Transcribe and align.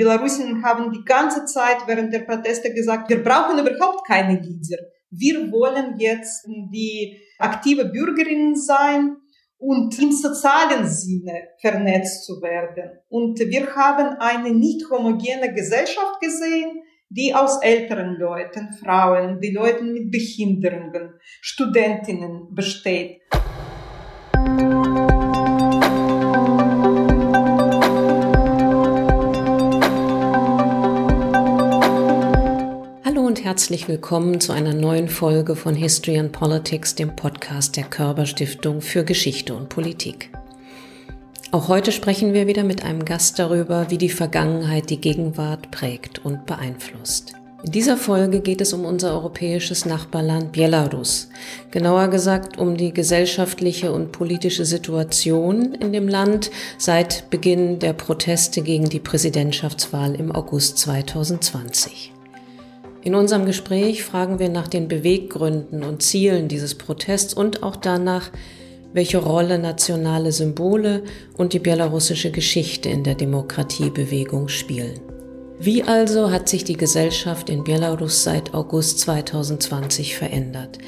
Belarusinnen 0.00 0.64
haben 0.64 0.92
die 0.92 1.04
ganze 1.04 1.44
Zeit 1.44 1.86
während 1.86 2.10
der 2.10 2.20
Proteste 2.20 2.72
gesagt, 2.72 3.10
wir 3.10 3.22
brauchen 3.22 3.58
überhaupt 3.58 4.06
keine 4.06 4.40
Leader. 4.40 4.82
Wir 5.10 5.52
wollen 5.52 5.98
jetzt 5.98 6.46
die 6.46 7.20
aktive 7.38 7.84
Bürgerinnen 7.84 8.56
sein 8.56 9.16
und 9.58 9.98
im 9.98 10.10
sozialen 10.10 10.88
Sinne 10.88 11.48
vernetzt 11.60 12.24
zu 12.24 12.40
werden. 12.40 12.98
Und 13.10 13.40
wir 13.40 13.76
haben 13.76 14.16
eine 14.18 14.54
nicht 14.54 14.88
homogene 14.88 15.52
Gesellschaft 15.52 16.18
gesehen, 16.18 16.82
die 17.10 17.34
aus 17.34 17.60
älteren 17.60 18.16
Leuten, 18.18 18.72
Frauen, 18.82 19.38
die 19.40 19.52
Leuten 19.52 19.92
mit 19.92 20.10
Behinderungen, 20.10 21.12
Studentinnen 21.42 22.54
besteht. 22.54 23.20
Herzlich 33.50 33.88
willkommen 33.88 34.40
zu 34.40 34.52
einer 34.52 34.74
neuen 34.74 35.08
Folge 35.08 35.56
von 35.56 35.74
History 35.74 36.20
and 36.20 36.30
Politics, 36.30 36.94
dem 36.94 37.16
Podcast 37.16 37.76
der 37.76 37.82
Körber 37.82 38.24
Stiftung 38.24 38.80
für 38.80 39.02
Geschichte 39.02 39.56
und 39.56 39.68
Politik. 39.68 40.30
Auch 41.50 41.66
heute 41.66 41.90
sprechen 41.90 42.32
wir 42.32 42.46
wieder 42.46 42.62
mit 42.62 42.84
einem 42.84 43.04
Gast 43.04 43.40
darüber, 43.40 43.90
wie 43.90 43.98
die 43.98 44.08
Vergangenheit 44.08 44.88
die 44.88 45.00
Gegenwart 45.00 45.72
prägt 45.72 46.24
und 46.24 46.46
beeinflusst. 46.46 47.32
In 47.64 47.72
dieser 47.72 47.96
Folge 47.96 48.38
geht 48.38 48.60
es 48.60 48.72
um 48.72 48.84
unser 48.84 49.14
europäisches 49.14 49.84
Nachbarland 49.84 50.52
Belarus, 50.52 51.28
genauer 51.72 52.06
gesagt 52.06 52.56
um 52.56 52.76
die 52.76 52.94
gesellschaftliche 52.94 53.90
und 53.90 54.12
politische 54.12 54.64
Situation 54.64 55.74
in 55.74 55.92
dem 55.92 56.06
Land 56.06 56.52
seit 56.78 57.28
Beginn 57.30 57.80
der 57.80 57.94
Proteste 57.94 58.62
gegen 58.62 58.88
die 58.88 59.00
Präsidentschaftswahl 59.00 60.14
im 60.14 60.30
August 60.30 60.78
2020. 60.78 62.12
In 63.02 63.14
unserem 63.14 63.46
Gespräch 63.46 64.04
fragen 64.04 64.38
wir 64.38 64.50
nach 64.50 64.68
den 64.68 64.86
Beweggründen 64.86 65.82
und 65.84 66.02
Zielen 66.02 66.48
dieses 66.48 66.74
Protests 66.74 67.32
und 67.32 67.62
auch 67.62 67.76
danach, 67.76 68.30
welche 68.92 69.18
Rolle 69.18 69.58
nationale 69.58 70.32
Symbole 70.32 71.04
und 71.36 71.54
die 71.54 71.60
belarussische 71.60 72.30
Geschichte 72.30 72.90
in 72.90 73.02
der 73.02 73.14
Demokratiebewegung 73.14 74.48
spielen. 74.48 75.00
Wie 75.58 75.82
also 75.82 76.30
hat 76.30 76.48
sich 76.48 76.64
die 76.64 76.76
Gesellschaft 76.76 77.48
in 77.48 77.64
Belarus 77.64 78.24
seit 78.24 78.52
August 78.54 79.00
2020 79.00 80.16
verändert? 80.16 80.78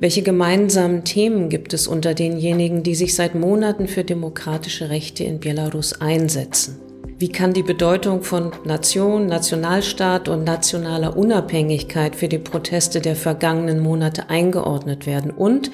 Welche 0.00 0.22
gemeinsamen 0.22 1.04
Themen 1.04 1.48
gibt 1.48 1.72
es 1.72 1.86
unter 1.86 2.14
denjenigen, 2.14 2.82
die 2.82 2.94
sich 2.94 3.14
seit 3.14 3.34
Monaten 3.34 3.86
für 3.86 4.04
demokratische 4.04 4.88
Rechte 4.88 5.24
in 5.24 5.40
Belarus 5.40 6.00
einsetzen? 6.00 6.89
Wie 7.20 7.28
kann 7.28 7.52
die 7.52 7.62
Bedeutung 7.62 8.22
von 8.22 8.50
Nation, 8.64 9.26
Nationalstaat 9.26 10.30
und 10.30 10.42
nationaler 10.44 11.18
Unabhängigkeit 11.18 12.16
für 12.16 12.28
die 12.28 12.38
Proteste 12.38 13.02
der 13.02 13.14
vergangenen 13.14 13.80
Monate 13.80 14.30
eingeordnet 14.30 15.04
werden? 15.04 15.30
Und 15.30 15.70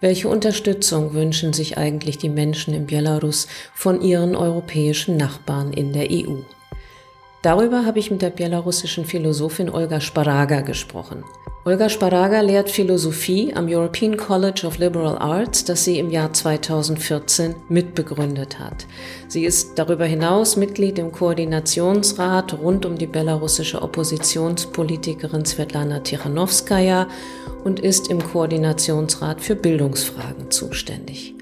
welche 0.00 0.30
Unterstützung 0.30 1.12
wünschen 1.12 1.52
sich 1.52 1.76
eigentlich 1.76 2.16
die 2.16 2.30
Menschen 2.30 2.72
in 2.72 2.86
Belarus 2.86 3.48
von 3.74 4.00
ihren 4.00 4.34
europäischen 4.34 5.18
Nachbarn 5.18 5.74
in 5.74 5.92
der 5.92 6.08
EU? 6.10 6.38
Darüber 7.42 7.84
habe 7.84 7.98
ich 7.98 8.10
mit 8.10 8.22
der 8.22 8.30
belarussischen 8.30 9.04
Philosophin 9.04 9.68
Olga 9.68 10.00
Sparaga 10.00 10.62
gesprochen. 10.62 11.22
Olga 11.64 11.88
Sparaga 11.88 12.40
lehrt 12.40 12.70
Philosophie 12.70 13.52
am 13.52 13.66
European 13.68 14.16
College 14.16 14.62
of 14.64 14.78
Liberal 14.78 15.18
Arts, 15.18 15.64
das 15.64 15.84
sie 15.84 15.98
im 15.98 16.10
Jahr 16.10 16.32
2014 16.32 17.56
mitbegründet 17.68 18.58
hat. 18.58 18.86
Sie 19.26 19.44
ist 19.44 19.78
darüber 19.78 20.06
hinaus 20.06 20.56
Mitglied 20.56 20.98
im 20.98 21.10
Koordinationsrat 21.10 22.54
rund 22.58 22.86
um 22.86 22.96
die 22.96 23.08
belarussische 23.08 23.82
Oppositionspolitikerin 23.82 25.44
Svetlana 25.44 26.00
Tichanowskaja 26.00 27.08
und 27.64 27.80
ist 27.80 28.08
im 28.08 28.22
Koordinationsrat 28.22 29.40
für 29.40 29.56
Bildungsfragen 29.56 30.50
zuständig. 30.50 31.34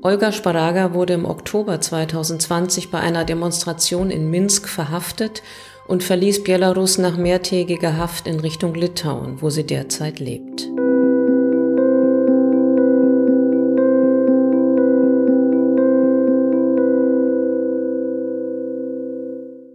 Olga 0.00 0.30
Sparaga 0.30 0.94
wurde 0.94 1.14
im 1.14 1.24
Oktober 1.24 1.80
2020 1.80 2.92
bei 2.92 3.00
einer 3.00 3.24
Demonstration 3.24 4.10
in 4.10 4.30
Minsk 4.30 4.68
verhaftet 4.68 5.42
und 5.86 6.02
verließ 6.02 6.42
Belarus 6.44 6.98
nach 6.98 7.16
mehrtägiger 7.16 7.96
Haft 7.96 8.26
in 8.26 8.40
Richtung 8.40 8.74
Litauen, 8.74 9.40
wo 9.40 9.50
sie 9.50 9.64
derzeit 9.64 10.20
lebt. 10.20 10.68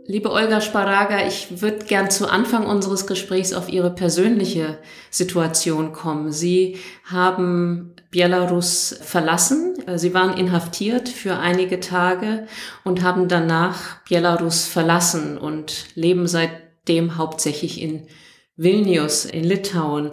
Liebe 0.08 0.32
Olga 0.32 0.62
Sparaga, 0.62 1.28
ich 1.28 1.62
würde 1.62 1.86
gern 1.86 2.10
zu 2.10 2.28
Anfang 2.28 2.66
unseres 2.66 3.06
Gesprächs 3.06 3.54
auf 3.54 3.70
Ihre 3.70 3.94
persönliche 3.94 4.80
Situation 5.12 5.94
kommen. 5.94 6.32
Sie 6.32 6.78
haben 7.06 7.94
Belarus 8.10 8.98
verlassen. 9.02 9.76
Sie 9.96 10.14
waren 10.14 10.38
inhaftiert 10.38 11.08
für 11.08 11.38
einige 11.38 11.80
Tage 11.80 12.48
und 12.84 13.04
haben 13.04 13.28
danach 13.28 14.04
Belarus 14.10 14.66
verlassen 14.66 15.38
und 15.38 15.86
leben 15.96 16.28
seitdem 16.28 17.18
hauptsächlich 17.18 17.80
in 17.80 18.08
Vilnius 18.58 19.26
in 19.26 19.44
Litauen. 19.44 20.12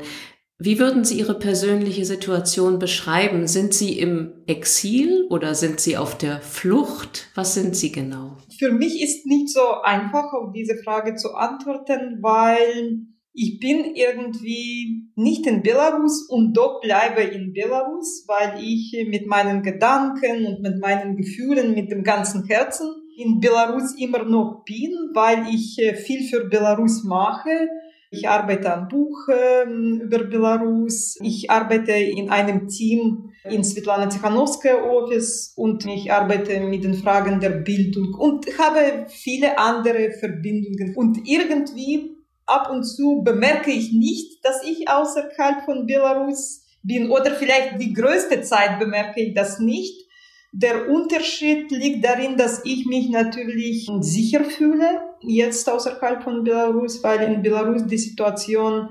Wie 0.61 0.81
würden 0.81 1.05
Sie 1.05 1.21
Ihre 1.21 1.39
persönliche 1.39 2.05
Situation 2.05 2.81
beschreiben? 2.81 3.47
Sind 3.47 3.73
Sie 3.73 3.97
im 3.97 4.33
Exil 4.49 5.25
oder 5.31 5.55
sind 5.55 5.79
Sie 5.79 5.97
auf 5.97 6.19
der 6.19 6.41
Flucht? 6.41 7.31
Was 7.37 7.55
sind 7.55 7.77
Sie 7.77 7.93
genau? 7.93 8.37
Für 8.59 8.73
mich 8.73 9.01
ist 9.01 9.25
nicht 9.25 9.51
so 9.51 9.61
einfach, 9.85 10.33
auf 10.33 10.53
diese 10.53 10.77
Frage 10.83 11.15
zu 11.15 11.35
antworten, 11.35 12.19
weil 12.23 13.07
ich 13.33 13.61
bin 13.61 13.95
irgendwie 13.95 15.13
nicht 15.15 15.47
in 15.47 15.63
Belarus 15.63 16.29
und 16.29 16.55
doch 16.55 16.81
bleibe 16.81 17.21
in 17.23 17.53
Belarus, 17.53 18.25
weil 18.27 18.61
ich 18.61 18.97
mit 19.09 19.29
meinen 19.29 19.63
Gedanken 19.63 20.45
und 20.45 20.61
mit 20.61 20.81
meinen 20.81 21.17
Gefühlen, 21.17 21.73
mit 21.73 21.93
dem 21.93 22.03
ganzen 22.03 22.47
Herzen 22.47 22.89
in 23.17 23.39
Belarus 23.39 23.95
immer 23.97 24.25
noch 24.25 24.65
bin, 24.65 24.91
weil 25.15 25.55
ich 25.55 25.79
äh, 25.79 25.95
viel 25.95 26.25
für 26.29 26.49
Belarus 26.49 27.05
mache 27.05 27.69
ich 28.11 28.29
arbeite 28.29 28.73
am 28.73 28.89
Buch 28.89 29.29
äh, 29.29 29.65
über 29.65 30.25
Belarus. 30.25 31.17
Ich 31.23 31.51
arbeite 31.51 31.93
in 31.93 32.31
einem 32.31 32.69
Team 32.69 33.31
in 33.45 33.63
Svetlana 33.63 34.07
Tichanowskaja 34.07 34.83
Office 34.83 35.53
und 35.57 35.85
ich 35.87 36.11
arbeite 36.11 36.61
mit 36.61 36.85
den 36.85 36.95
Fragen 36.95 37.41
der 37.41 37.51
Bildung 37.51 38.15
und 38.15 38.47
habe 38.59 39.07
viele 39.09 39.59
andere 39.59 40.11
Verbindungen. 40.13 40.95
Und 40.97 41.19
irgendwie 41.27 42.17
ab 42.47 42.71
und 42.71 42.85
zu 42.85 43.23
bemerke 43.23 43.71
ich 43.71 43.93
nicht, 43.93 44.45
dass 44.45 44.63
ich 44.65 44.89
außerhalb 44.89 45.65
von 45.65 45.87
Belarus 45.87 46.65
bin 46.83 47.11
oder 47.11 47.33
vielleicht 47.33 47.81
die 47.81 47.93
größte 47.93 48.41
Zeit 48.43 48.79
bemerke 48.79 49.21
ich 49.21 49.35
das 49.35 49.59
nicht. 49.59 50.07
Der 50.53 50.89
Unterschied 50.89 51.71
liegt 51.71 52.05
darin, 52.05 52.39
dass 52.39 52.65
ich 52.65 52.87
mich 52.87 53.11
natürlich 53.11 53.87
sicher 54.01 54.45
fühle, 54.45 55.08
jetzt 55.23 55.69
außerhalb 55.69 56.23
von 56.23 56.45
Belarus, 56.45 57.03
weil 57.03 57.21
in 57.23 57.43
Belarus 57.43 57.87
die 57.87 57.99
Situation, 57.99 58.91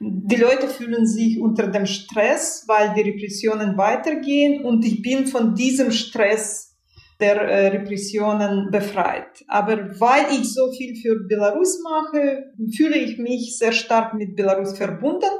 die 0.00 0.36
Leute 0.36 0.68
fühlen 0.68 1.06
sich 1.06 1.40
unter 1.40 1.68
dem 1.68 1.86
Stress, 1.86 2.64
weil 2.66 2.92
die 2.94 3.02
Repressionen 3.02 3.76
weitergehen 3.76 4.64
und 4.64 4.84
ich 4.84 5.02
bin 5.02 5.26
von 5.26 5.54
diesem 5.54 5.92
Stress 5.92 6.76
der 7.20 7.36
äh, 7.36 7.68
Repressionen 7.68 8.70
befreit. 8.70 9.44
Aber 9.46 10.00
weil 10.00 10.26
ich 10.32 10.52
so 10.52 10.72
viel 10.72 10.96
für 10.96 11.20
Belarus 11.28 11.80
mache, 11.82 12.52
fühle 12.76 12.96
ich 12.96 13.18
mich 13.18 13.58
sehr 13.58 13.72
stark 13.72 14.14
mit 14.14 14.34
Belarus 14.34 14.76
verbunden 14.76 15.30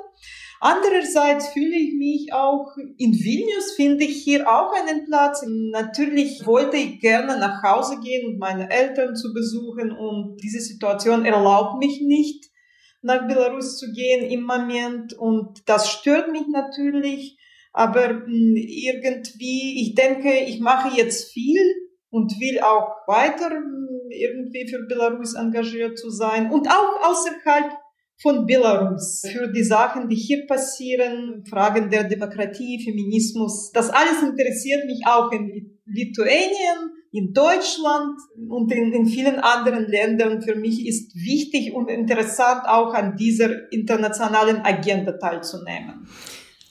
Andererseits 0.65 1.49
fühle 1.49 1.75
ich 1.75 1.95
mich 1.95 2.33
auch 2.33 2.77
in 2.97 3.13
Vilnius, 3.13 3.73
finde 3.75 4.05
ich 4.05 4.23
hier 4.23 4.49
auch 4.49 4.73
einen 4.73 5.07
Platz. 5.07 5.45
Natürlich 5.45 6.47
wollte 6.47 6.77
ich 6.77 7.01
gerne 7.01 7.37
nach 7.37 7.65
Hause 7.65 7.99
gehen 7.99 8.29
und 8.29 8.39
meine 8.39 8.71
Eltern 8.71 9.17
zu 9.17 9.35
besuchen 9.35 9.91
und 9.91 10.37
diese 10.41 10.61
Situation 10.61 11.25
erlaubt 11.25 11.81
mich 11.81 12.01
nicht, 12.01 12.49
nach 13.01 13.27
Belarus 13.27 13.77
zu 13.77 13.91
gehen 13.91 14.25
im 14.31 14.45
Moment 14.45 15.15
und 15.15 15.69
das 15.69 15.91
stört 15.91 16.31
mich 16.31 16.47
natürlich. 16.47 17.41
Aber 17.73 18.11
hm, 18.11 18.55
irgendwie, 18.55 19.83
ich 19.83 19.97
denke, 19.97 20.45
ich 20.47 20.61
mache 20.61 20.97
jetzt 20.97 21.33
viel 21.33 21.61
und 22.09 22.39
will 22.39 22.61
auch 22.61 23.09
weiter 23.09 23.51
hm, 23.51 23.89
irgendwie 24.11 24.69
für 24.69 24.87
Belarus 24.87 25.35
engagiert 25.35 25.99
zu 25.99 26.09
sein 26.11 26.53
und 26.53 26.69
auch 26.69 27.11
außerhalb 27.11 27.82
von 28.21 28.47
Belarus 28.47 29.23
für 29.33 29.49
die 29.49 29.65
Sachen, 29.65 30.09
die 30.09 30.17
hier 30.17 30.47
passieren, 30.47 31.45
Fragen 31.49 31.91
der 31.91 32.05
Demokratie, 32.05 32.83
Feminismus. 32.85 33.73
Das 33.73 33.91
alles 33.91 34.23
interessiert 34.23 34.87
mich 34.87 35.03
auch 35.07 35.33
in 35.33 35.79
Lituanien, 35.87 36.93
in 37.11 37.33
Deutschland 37.33 38.19
und 38.49 38.73
in, 38.73 38.93
in 38.93 39.07
vielen 39.07 39.41
anderen 39.41 39.87
Ländern. 39.87 40.41
Für 40.41 40.55
mich 40.55 40.87
ist 40.87 41.15
wichtig 41.15 41.75
und 41.75 41.89
interessant 41.89 42.63
auch 42.67 42.95
an 42.95 43.17
dieser 43.17 43.73
internationalen 43.73 44.63
Agenda 44.63 45.13
teilzunehmen. 45.13 46.07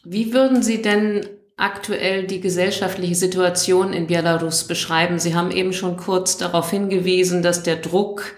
Wie 0.04 0.34
würden 0.34 0.64
Sie 0.64 0.82
denn 0.82 1.26
aktuell 1.58 2.26
die 2.26 2.42
gesellschaftliche 2.42 3.14
Situation 3.14 3.94
in 3.94 4.08
Belarus 4.08 4.68
beschreiben? 4.68 5.20
Sie 5.20 5.36
haben 5.36 5.52
eben 5.52 5.74
schon 5.74 5.96
kurz 5.96 6.38
darauf 6.38 6.72
hingewiesen, 6.72 7.44
dass 7.44 7.62
der 7.62 7.76
Druck 7.76 8.34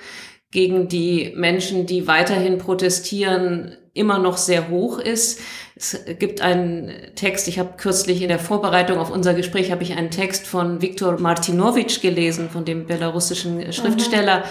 gegen 0.54 0.88
die 0.88 1.34
Menschen, 1.36 1.88
die 1.88 2.08
weiterhin 2.08 2.60
protestieren, 2.60 3.76
immer 3.94 4.20
noch 4.20 4.38
sehr 4.38 4.70
hoch 4.70 5.00
ist. 5.00 5.42
Es 5.76 6.00
gibt 6.20 6.42
einen 6.42 6.92
Text, 7.16 7.48
ich 7.48 7.60
habe 7.60 7.74
kürzlich 7.78 8.22
in 8.22 8.28
der 8.28 8.40
Vorbereitung 8.40 9.00
auf 9.00 9.12
unser 9.12 9.34
Gespräch, 9.34 9.72
habe 9.72 9.84
ich 9.84 9.98
einen 9.98 10.12
Text 10.12 10.48
von 10.48 10.82
Viktor 10.82 11.20
Martinovich 11.20 12.02
gelesen, 12.02 12.50
von 12.50 12.66
dem 12.66 12.86
belarussischen 12.86 13.74
Schriftsteller, 13.74 14.40
mhm. 14.40 14.44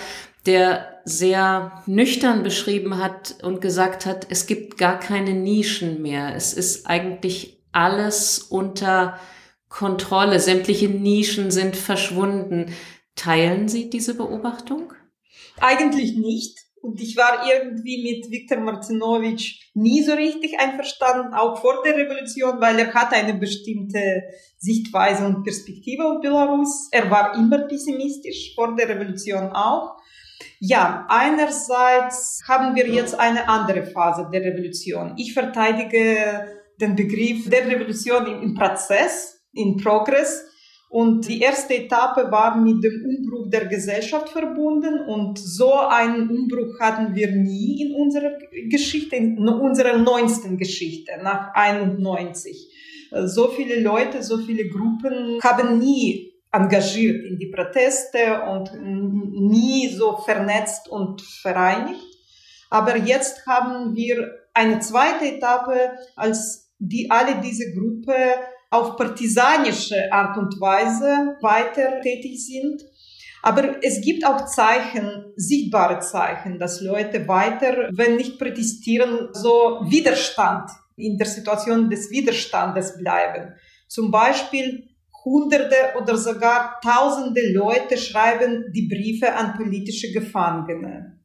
der 0.47 0.89
sehr 1.05 1.83
nüchtern 1.87 2.43
beschrieben 2.43 2.99
hat 2.99 3.37
und 3.43 3.61
gesagt 3.61 4.05
hat, 4.05 4.27
es 4.29 4.47
gibt 4.47 4.79
gar 4.79 4.99
keine 4.99 5.33
Nischen 5.33 6.03
mehr. 6.03 6.35
Es 6.35 6.53
ist 6.53 6.87
eigentlich 6.89 7.63
alles 7.71 8.39
unter 8.39 9.19
Kontrolle. 9.69 10.41
Sämtliche 10.41 10.89
Nischen 10.89 11.51
sind 11.51 11.77
verschwunden. 11.77 12.73
Teilen 13.15 13.69
Sie 13.69 13.89
diese 13.89 14.15
Beobachtung? 14.15 14.93
Eigentlich 15.61 16.17
nicht. 16.17 16.59
Und 16.83 17.01
ich 17.01 17.17
war 17.17 17.47
irgendwie 17.49 18.03
mit 18.03 18.31
Viktor 18.31 18.59
Martinovich 18.59 19.71
nie 19.75 20.03
so 20.03 20.15
richtig 20.15 20.59
einverstanden, 20.59 21.33
auch 21.33 21.61
vor 21.61 21.81
der 21.85 21.97
Revolution, 21.97 22.61
weil 22.61 22.77
er 22.81 22.93
hat 22.93 23.13
eine 23.13 23.35
bestimmte 23.35 24.25
Sichtweise 24.59 25.25
und 25.25 25.45
Perspektive 25.45 26.05
auf 26.05 26.21
Belarus. 26.21 26.89
Er 26.91 27.09
war 27.09 27.35
immer 27.37 27.59
pessimistisch, 27.69 28.55
vor 28.57 28.75
der 28.75 28.89
Revolution 28.89 29.53
auch. 29.53 29.97
Ja, 30.59 31.07
einerseits 31.09 32.41
haben 32.49 32.75
wir 32.75 32.89
jetzt 32.89 33.19
eine 33.19 33.49
andere 33.49 33.85
Phase 33.87 34.29
der 34.33 34.43
Revolution. 34.43 35.15
Ich 35.17 35.35
verteidige 35.35 36.49
den 36.81 36.97
Begriff 36.97 37.49
der 37.49 37.67
Revolution 37.69 38.27
im 38.27 38.55
Prozess, 38.55 39.41
in 39.53 39.77
Progress. 39.77 40.45
Und 40.93 41.27
die 41.27 41.41
erste 41.41 41.75
Etappe 41.75 42.31
war 42.31 42.55
mit 42.55 42.85
dem 42.85 43.03
Umbruch 43.07 43.49
der 43.49 43.65
Gesellschaft 43.65 44.29
verbunden 44.29 45.01
und 45.07 45.39
so 45.39 45.73
einen 45.73 46.29
Umbruch 46.29 46.79
hatten 46.79 47.15
wir 47.15 47.33
nie 47.33 47.81
in 47.81 47.95
unserer 47.95 48.33
Geschichte, 48.69 49.17
in 49.17 49.39
unserer 49.49 49.97
neunsten 49.97 50.59
Geschichte 50.59 51.13
nach 51.23 51.55
91. 51.55 52.69
So 53.25 53.49
viele 53.49 53.81
Leute, 53.81 54.23
so 54.23 54.37
viele 54.37 54.69
Gruppen 54.69 55.39
haben 55.43 55.79
nie 55.79 56.35
engagiert 56.53 57.25
in 57.25 57.39
die 57.39 57.51
Proteste 57.51 58.43
und 58.51 58.71
nie 58.83 59.89
so 59.89 60.19
vernetzt 60.19 60.91
und 60.91 61.23
vereinigt. 61.23 62.05
Aber 62.69 62.99
jetzt 62.99 63.47
haben 63.47 63.97
wir 63.97 64.31
eine 64.53 64.81
zweite 64.81 65.37
Etappe, 65.37 65.93
als 66.17 66.71
die 66.79 67.11
alle 67.11 67.41
diese 67.41 67.73
Gruppe 67.73 68.15
auf 68.73 68.97
partisanische 68.97 70.11
Art 70.11 70.37
und 70.39 70.61
Weise 70.61 71.37
weiter 71.43 72.01
tätig 72.01 72.45
sind. 72.45 72.83
Aber 73.43 73.85
es 73.85 74.01
gibt 74.01 74.25
auch 74.25 74.47
Zeichen, 74.47 75.33
sichtbare 75.37 76.01
Zeichen, 76.01 76.59
dass 76.59 76.81
Leute 76.81 77.29
weiter, 77.29 77.91
wenn 77.93 78.17
nicht 78.17 78.39
protestieren, 78.39 79.29
so 79.33 79.81
Widerstand 79.85 80.71
in 80.97 81.19
der 81.19 81.27
Situation 81.27 81.91
des 81.91 82.11
Widerstandes 82.11 82.97
bleiben. 82.99 83.55
Zum 83.89 84.11
Beispiel 84.11 84.89
Hunderte 85.25 85.77
oder 86.01 86.17
sogar 86.17 86.81
Tausende 86.83 87.53
Leute 87.53 87.97
schreiben 87.99 88.73
die 88.75 88.89
Briefe 88.89 89.35
an 89.35 89.55
politische 89.55 90.13
Gefangene. 90.13 91.21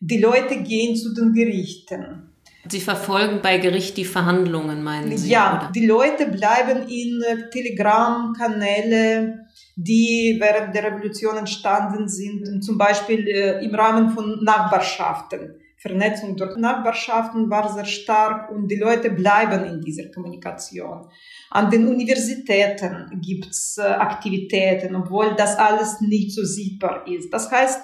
Die 0.00 0.18
Leute 0.18 0.62
gehen 0.62 0.96
zu 0.96 1.14
den 1.14 1.32
Gerichten. 1.32 2.29
Sie 2.68 2.80
verfolgen 2.80 3.40
bei 3.42 3.58
Gericht 3.58 3.96
die 3.96 4.04
Verhandlungen, 4.04 4.82
meinen 4.82 5.16
Sie? 5.16 5.30
Ja, 5.30 5.58
oder? 5.58 5.72
die 5.72 5.86
Leute 5.86 6.26
bleiben 6.26 6.88
in 6.88 7.22
äh, 7.22 7.48
Telegram-Kanäle, 7.50 9.46
die 9.76 10.36
während 10.38 10.74
der 10.74 10.84
Revolution 10.84 11.38
entstanden 11.38 12.06
sind, 12.08 12.62
zum 12.62 12.76
Beispiel 12.76 13.26
äh, 13.28 13.64
im 13.64 13.74
Rahmen 13.74 14.10
von 14.10 14.44
Nachbarschaften. 14.44 15.54
Vernetzung 15.80 16.36
durch 16.36 16.56
Nachbarschaften 16.56 17.48
war 17.48 17.72
sehr 17.72 17.86
stark 17.86 18.50
und 18.50 18.68
die 18.68 18.76
Leute 18.76 19.08
bleiben 19.08 19.64
in 19.64 19.80
dieser 19.80 20.10
Kommunikation. 20.10 21.06
An 21.50 21.70
den 21.70 21.88
Universitäten 21.88 23.18
gibt's 23.22 23.78
äh, 23.78 23.82
Aktivitäten, 23.84 24.94
obwohl 24.94 25.34
das 25.34 25.56
alles 25.56 26.02
nicht 26.02 26.32
so 26.32 26.44
sichtbar 26.44 27.06
ist. 27.06 27.32
Das 27.32 27.50
heißt, 27.50 27.80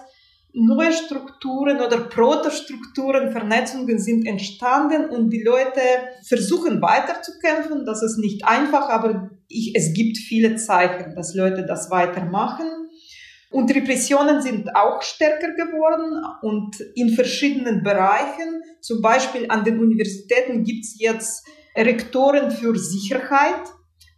neue 0.57 0.91
Strukturen 0.91 1.81
oder 1.81 1.99
Protostrukturen, 1.99 3.31
Vernetzungen 3.31 3.99
sind 3.99 4.27
entstanden 4.27 5.11
und 5.11 5.29
die 5.29 5.43
Leute 5.43 5.81
versuchen 6.27 6.81
weiterzukämpfen. 6.81 7.85
Das 7.85 8.03
ist 8.03 8.17
nicht 8.17 8.47
einfach, 8.47 8.89
aber 8.89 9.31
ich, 9.49 9.75
es 9.77 9.93
gibt 9.93 10.17
viele 10.17 10.57
Zeichen, 10.57 11.15
dass 11.15 11.35
Leute 11.35 11.67
das 11.67 11.91
weitermachen. 11.91 12.67
Und 13.51 13.75
Repressionen 13.75 14.41
sind 14.41 14.75
auch 14.75 15.03
stärker 15.03 15.53
geworden 15.55 16.25
und 16.41 16.81
in 16.95 17.11
verschiedenen 17.11 17.83
Bereichen. 17.83 18.63
Zum 18.81 19.03
Beispiel 19.03 19.47
an 19.51 19.63
den 19.63 19.79
Universitäten 19.79 20.65
gibt 20.65 20.85
es 20.85 20.97
jetzt 20.99 21.47
Rektoren 21.77 22.51
für 22.51 22.75
Sicherheit 22.77 23.63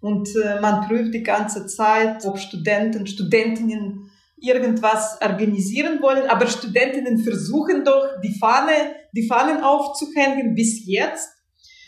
und 0.01 0.29
äh, 0.37 0.61
man 0.61 0.87
prüft 0.87 1.13
die 1.13 1.25
ganze 1.25 1.67
Zeit, 1.67 2.25
ob 2.25 2.39
Studenten, 2.39 3.09
Studentinnen 3.09 4.08
irgendwas 4.41 5.19
organisieren 5.21 6.01
wollen, 6.01 6.29
aber 6.29 6.47
Studentinnen 6.47 7.19
versuchen 7.19 7.85
doch, 7.85 8.21
die 8.23 8.39
Fahne, 8.39 8.73
die 9.13 9.27
Fahnen 9.27 9.63
aufzuhängen 9.63 10.55
bis 10.55 10.87
jetzt. 10.87 11.29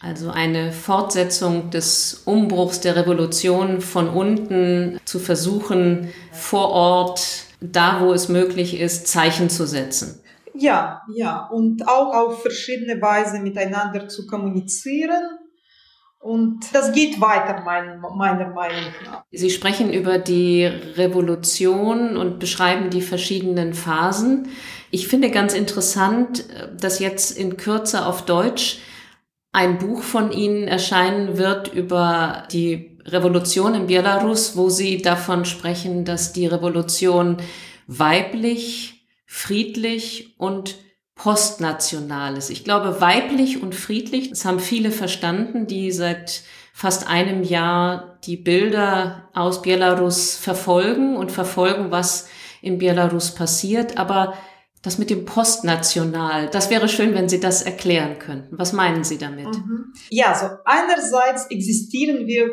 Also 0.02 0.30
eine 0.30 0.72
Fortsetzung 0.72 1.70
des 1.70 2.22
Umbruchs 2.24 2.80
der 2.80 2.96
Revolution 2.96 3.82
von 3.82 4.08
unten 4.08 4.98
zu 5.04 5.18
versuchen, 5.18 6.08
vor 6.32 6.70
Ort, 6.70 7.44
da 7.60 8.00
wo 8.00 8.12
es 8.12 8.28
möglich 8.28 8.80
ist, 8.80 9.08
Zeichen 9.08 9.50
zu 9.50 9.66
setzen. 9.66 10.22
Ja, 10.54 11.02
ja, 11.14 11.46
und 11.48 11.86
auch 11.86 12.14
auf 12.14 12.42
verschiedene 12.42 13.00
Weise 13.00 13.40
miteinander 13.40 14.08
zu 14.08 14.26
kommunizieren 14.26 15.22
und 16.20 16.74
das 16.74 16.92
geht 16.92 17.18
weiter, 17.18 17.62
mein, 17.64 17.98
meiner 18.14 18.50
Meinung 18.50 18.92
nach. 19.06 19.24
Sie 19.32 19.48
sprechen 19.48 19.90
über 19.90 20.18
die 20.18 20.66
Revolution 20.66 22.18
und 22.18 22.38
beschreiben 22.38 22.90
die 22.90 23.00
verschiedenen 23.00 23.72
Phasen. 23.72 24.48
Ich 24.90 25.08
finde 25.08 25.30
ganz 25.30 25.54
interessant, 25.54 26.44
dass 26.78 26.98
jetzt 26.98 27.36
in 27.36 27.56
Kürze 27.56 28.04
auf 28.04 28.26
Deutsch 28.26 28.80
ein 29.52 29.78
Buch 29.78 30.02
von 30.02 30.30
Ihnen 30.30 30.68
erscheinen 30.68 31.38
wird 31.38 31.72
über 31.72 32.44
die 32.52 32.98
Revolution 33.06 33.74
in 33.74 33.86
Belarus, 33.86 34.58
wo 34.58 34.68
Sie 34.68 35.00
davon 35.00 35.46
sprechen, 35.46 36.04
dass 36.04 36.34
die 36.34 36.46
Revolution 36.46 37.38
weiblich, 37.86 39.06
friedlich 39.24 40.34
und 40.36 40.76
Postnationales. 41.22 42.48
Ich 42.48 42.64
glaube, 42.64 43.02
weiblich 43.02 43.62
und 43.62 43.74
friedlich, 43.74 44.30
das 44.30 44.46
haben 44.46 44.58
viele 44.58 44.90
verstanden, 44.90 45.66
die 45.66 45.92
seit 45.92 46.42
fast 46.72 47.08
einem 47.08 47.42
Jahr 47.42 48.18
die 48.24 48.38
Bilder 48.38 49.28
aus 49.34 49.60
Belarus 49.60 50.36
verfolgen 50.36 51.16
und 51.16 51.30
verfolgen, 51.30 51.90
was 51.90 52.26
in 52.62 52.78
Belarus 52.78 53.34
passiert. 53.34 53.98
Aber 53.98 54.32
das 54.80 54.96
mit 54.96 55.10
dem 55.10 55.26
Postnational, 55.26 56.48
das 56.48 56.70
wäre 56.70 56.88
schön, 56.88 57.12
wenn 57.12 57.28
Sie 57.28 57.38
das 57.38 57.60
erklären 57.60 58.18
könnten. 58.18 58.56
Was 58.56 58.72
meinen 58.72 59.04
Sie 59.04 59.18
damit? 59.18 59.44
Mhm. 59.44 59.92
Ja, 60.08 60.34
so 60.34 60.46
einerseits 60.64 61.50
existieren 61.50 62.26
wir 62.28 62.48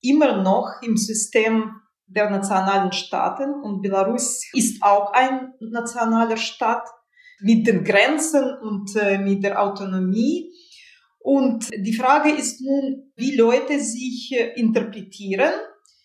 immer 0.00 0.42
noch 0.42 0.80
im 0.80 0.96
System 0.96 1.74
der 2.06 2.30
nationalen 2.30 2.92
Staaten 2.92 3.52
und 3.52 3.82
Belarus 3.82 4.44
ist 4.54 4.82
auch 4.82 5.12
ein 5.12 5.52
nationaler 5.60 6.38
Staat 6.38 6.88
mit 7.40 7.66
den 7.66 7.84
Grenzen 7.84 8.44
und 8.62 8.94
äh, 8.96 9.18
mit 9.18 9.44
der 9.44 9.62
Autonomie. 9.62 10.50
Und 11.20 11.68
die 11.76 11.92
Frage 11.92 12.30
ist 12.30 12.60
nun, 12.60 13.12
wie 13.16 13.36
Leute 13.36 13.78
sich 13.80 14.32
äh, 14.32 14.58
interpretieren, 14.58 15.52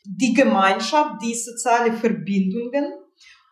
die 0.06 0.34
Gemeinschaft, 0.34 1.22
die 1.24 1.34
soziale 1.34 1.94
Verbindungen. 1.94 2.92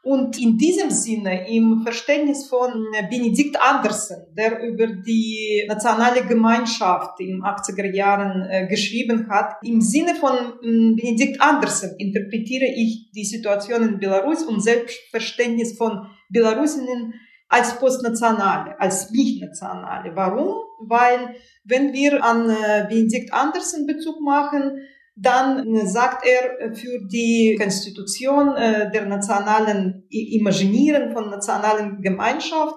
Und 0.03 0.41
in 0.41 0.57
diesem 0.57 0.89
Sinne, 0.89 1.47
im 1.47 1.81
Verständnis 1.83 2.47
von 2.47 2.73
Benedikt 3.11 3.55
Andersen, 3.61 4.17
der 4.35 4.59
über 4.63 4.87
die 4.87 5.63
nationale 5.67 6.25
Gemeinschaft 6.25 7.19
in 7.19 7.43
80er 7.43 7.93
Jahren 7.93 8.49
äh, 8.49 8.67
geschrieben 8.67 9.29
hat, 9.29 9.57
im 9.61 9.79
Sinne 9.79 10.15
von 10.15 10.33
äh, 10.35 10.95
Benedikt 10.95 11.39
Andersen 11.39 11.95
interpretiere 11.99 12.65
ich 12.65 13.11
die 13.15 13.25
Situation 13.25 13.83
in 13.83 13.99
Belarus 13.99 14.43
und 14.43 14.61
Selbstverständnis 14.61 15.77
von 15.77 16.07
Belarusinnen 16.29 17.13
als 17.51 17.77
Postnationale, 17.77 18.79
als 18.79 19.11
Nicht-Nationale. 19.11 20.15
Warum? 20.15 20.55
Weil 20.87 21.35
wenn 21.65 21.91
wir 21.91 22.23
an 22.23 22.49
äh, 22.49 22.87
Benedikt 22.87 23.33
Andersen 23.33 23.85
Bezug 23.85 24.21
machen, 24.21 24.77
dann 25.15 25.75
äh, 25.75 25.85
sagt 25.85 26.25
er, 26.25 26.61
äh, 26.61 26.73
für 26.73 27.05
die 27.11 27.57
Konstitution 27.59 28.55
der 28.55 29.05
nationalen 29.05 30.05
Imaginieren 30.09 31.11
von 31.11 31.29
nationalen 31.29 32.01
Gemeinschaft 32.01 32.75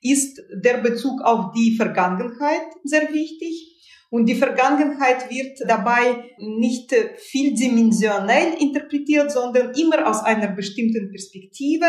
ist 0.00 0.40
der 0.62 0.78
Bezug 0.78 1.20
auf 1.22 1.52
die 1.52 1.76
Vergangenheit 1.76 2.66
sehr 2.82 3.12
wichtig. 3.12 3.72
Und 4.10 4.26
die 4.26 4.36
Vergangenheit 4.36 5.28
wird 5.28 5.58
dabei 5.66 6.30
nicht 6.38 6.94
vieldimensionell 7.18 8.54
interpretiert, 8.58 9.30
sondern 9.32 9.72
immer 9.74 10.08
aus 10.08 10.22
einer 10.22 10.48
bestimmten 10.48 11.10
Perspektive 11.10 11.86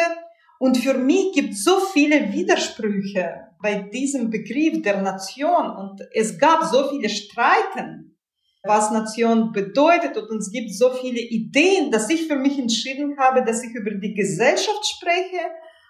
Und 0.59 0.77
für 0.77 0.93
mich 0.93 1.33
gibt 1.33 1.53
es 1.53 1.63
so 1.63 1.79
viele 1.93 2.31
Widersprüche 2.31 3.47
bei 3.61 3.75
diesem 3.81 4.29
Begriff 4.29 4.81
der 4.81 5.01
Nation. 5.01 5.75
Und 5.75 6.01
es 6.13 6.37
gab 6.37 6.63
so 6.63 6.89
viele 6.89 7.09
Streiten, 7.09 8.17
was 8.63 8.91
Nation 8.91 9.51
bedeutet. 9.51 10.17
Und 10.17 10.37
es 10.37 10.51
gibt 10.51 10.73
so 10.73 10.91
viele 10.91 11.19
Ideen, 11.19 11.91
dass 11.91 12.09
ich 12.09 12.27
für 12.27 12.37
mich 12.37 12.57
entschieden 12.57 13.17
habe, 13.17 13.43
dass 13.43 13.63
ich 13.63 13.73
über 13.73 13.91
die 13.91 14.13
Gesellschaft 14.13 14.85
spreche 14.85 15.41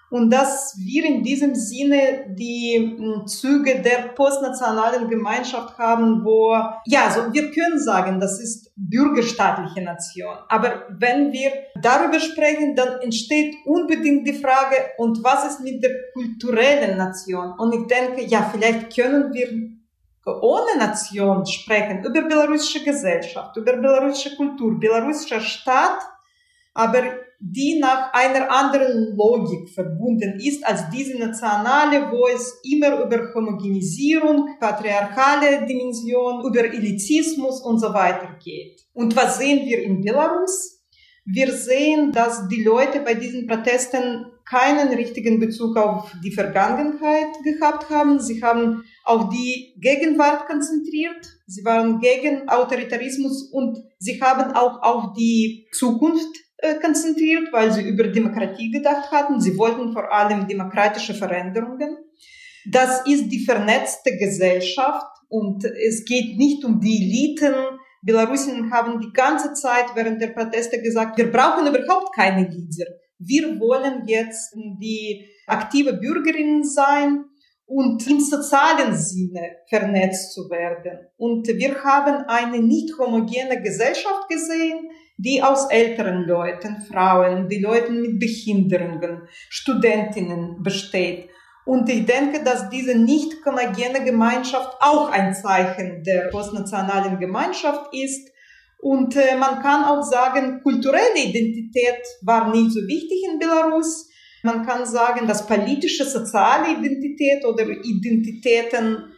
und 0.09 0.29
dass 0.29 0.77
wir 0.77 1.03
in 1.05 1.24
diesem 1.24 1.55
Sinne 1.55 2.25
die 2.29 2.95
hm, 2.97 3.27
Züge 3.27 3.81
der 3.81 4.09
postnationalen 4.09 5.09
Gemeinschaft 5.09 5.77
haben, 5.77 6.24
wo, 6.24 6.55
ja, 6.85 7.09
so 7.09 7.33
wir 7.33 7.51
können 7.51 7.79
sagen, 7.79 8.19
das 8.19 8.39
ist 8.39 8.71
bürgerstaatliche 8.75 9.81
Nation. 9.81 10.35
Aber 10.47 10.83
wenn 10.89 11.31
wir 11.31 11.51
darüber 11.81 12.19
sprechen, 12.19 12.75
dann 12.75 13.00
entsteht 13.01 13.55
unbedingt 13.65 14.27
die 14.27 14.33
Frage, 14.33 14.75
und 14.97 15.24
was 15.24 15.45
ist 15.45 15.62
mit 15.62 15.83
der 15.83 15.91
kulturellen 16.13 16.97
Nation? 16.97 17.53
Und 17.57 17.74
ich 17.74 17.88
denke, 17.88 18.24
ja, 18.25 18.50
vielleicht 18.51 18.95
können 18.95 19.33
wir 19.33 19.75
ohne 20.25 20.77
Nation 20.77 21.45
sprechen, 21.45 22.03
über 22.03 22.24
belarussische 22.24 22.83
Gesellschaft, 22.83 23.55
über 23.57 23.74
belarussische 23.74 24.35
Kultur, 24.35 24.79
belarussischer 24.79 25.39
Staat, 25.39 26.00
aber 26.74 27.03
die 27.39 27.79
nach 27.79 28.13
einer 28.13 28.51
anderen 28.51 29.15
Logik 29.15 29.69
verbunden 29.69 30.39
ist 30.39 30.65
als 30.65 30.89
diese 30.89 31.17
nationale, 31.17 32.11
wo 32.11 32.27
es 32.27 32.59
immer 32.63 33.03
über 33.03 33.33
Homogenisierung, 33.33 34.57
patriarchale 34.59 35.65
Dimension, 35.65 36.45
über 36.45 36.65
Elitismus 36.65 37.61
und 37.61 37.79
so 37.79 37.93
weiter 37.93 38.37
geht. 38.43 38.81
Und 38.93 39.15
was 39.15 39.37
sehen 39.37 39.65
wir 39.65 39.83
in 39.83 40.01
Belarus? 40.01 40.75
Wir 41.25 41.51
sehen, 41.51 42.11
dass 42.11 42.47
die 42.47 42.63
Leute 42.63 42.99
bei 42.99 43.15
diesen 43.15 43.47
Protesten 43.47 44.27
keinen 44.47 44.93
richtigen 44.93 45.39
Bezug 45.39 45.75
auf 45.75 46.11
die 46.23 46.31
Vergangenheit 46.31 47.29
gehabt 47.43 47.89
haben. 47.89 48.19
Sie 48.19 48.43
haben 48.43 48.83
auf 49.03 49.29
die 49.29 49.75
Gegenwart 49.79 50.45
konzentriert. 50.45 51.25
Sie 51.47 51.65
waren 51.65 51.99
gegen 51.99 52.47
Autoritarismus 52.47 53.49
und 53.51 53.83
sie 53.97 54.21
haben 54.21 54.53
auch 54.53 54.83
auf 54.83 55.13
die 55.13 55.67
Zukunft 55.71 56.44
konzentriert, 56.81 57.51
weil 57.51 57.71
sie 57.71 57.88
über 57.88 58.07
Demokratie 58.07 58.71
gedacht 58.71 59.12
hatten. 59.12 59.39
Sie 59.39 59.57
wollten 59.57 59.91
vor 59.93 60.12
allem 60.12 60.47
demokratische 60.47 61.13
Veränderungen. 61.13 61.97
Das 62.71 63.05
ist 63.05 63.29
die 63.29 63.45
vernetzte 63.45 64.17
Gesellschaft 64.17 65.15
und 65.29 65.63
es 65.65 66.05
geht 66.05 66.38
nicht 66.38 66.63
um 66.65 66.79
die 66.79 67.03
Eliten. 67.03 67.53
Belarusinnen 68.01 68.71
haben 68.71 69.00
die 69.00 69.12
ganze 69.13 69.53
Zeit 69.53 69.85
während 69.95 70.21
der 70.21 70.27
Proteste 70.27 70.81
gesagt, 70.81 71.17
wir 71.17 71.31
brauchen 71.31 71.67
überhaupt 71.67 72.15
keine 72.15 72.47
Leader. 72.47 72.91
Wir 73.19 73.59
wollen 73.59 74.03
jetzt 74.07 74.53
die 74.55 75.25
aktive 75.47 75.93
Bürgerinnen 75.93 76.63
sein 76.63 77.25
und 77.65 78.05
im 78.07 78.19
sozialen 78.19 78.95
Sinne 78.95 79.57
vernetzt 79.67 80.33
zu 80.33 80.50
werden. 80.50 81.07
Und 81.17 81.47
wir 81.47 81.83
haben 81.83 82.25
eine 82.27 82.62
nicht 82.62 82.97
homogene 82.97 83.62
Gesellschaft 83.62 84.27
gesehen, 84.29 84.89
die 85.17 85.41
aus 85.41 85.69
älteren 85.69 86.24
Leuten, 86.24 86.81
Frauen, 86.91 87.48
die 87.48 87.60
Leuten 87.60 88.01
mit 88.01 88.19
Behinderungen, 88.19 89.27
Studentinnen 89.50 90.62
besteht. 90.62 91.29
Und 91.65 91.89
ich 91.89 92.05
denke, 92.05 92.43
dass 92.43 92.69
diese 92.69 92.95
nicht 92.95 93.34
homogene 93.45 94.03
Gemeinschaft 94.03 94.77
auch 94.79 95.10
ein 95.10 95.34
Zeichen 95.34 96.03
der 96.03 96.27
postnationalen 96.29 97.19
Gemeinschaft 97.19 97.93
ist. 97.93 98.29
Und 98.77 99.15
äh, 99.15 99.36
man 99.36 99.62
kann 99.62 99.84
auch 99.84 100.03
sagen, 100.03 100.62
kulturelle 100.62 101.17
Identität 101.17 102.01
war 102.22 102.51
nicht 102.53 102.72
so 102.72 102.81
wichtig 102.81 103.24
in 103.31 103.39
Belarus. 103.39 104.07
Man 104.43 104.63
kann 104.63 104.86
sagen, 104.86 105.27
dass 105.27 105.48
politische, 105.48 106.05
soziale 106.05 106.77
Identität 106.77 107.43
oder 107.45 107.67
Identitäten 107.67 109.12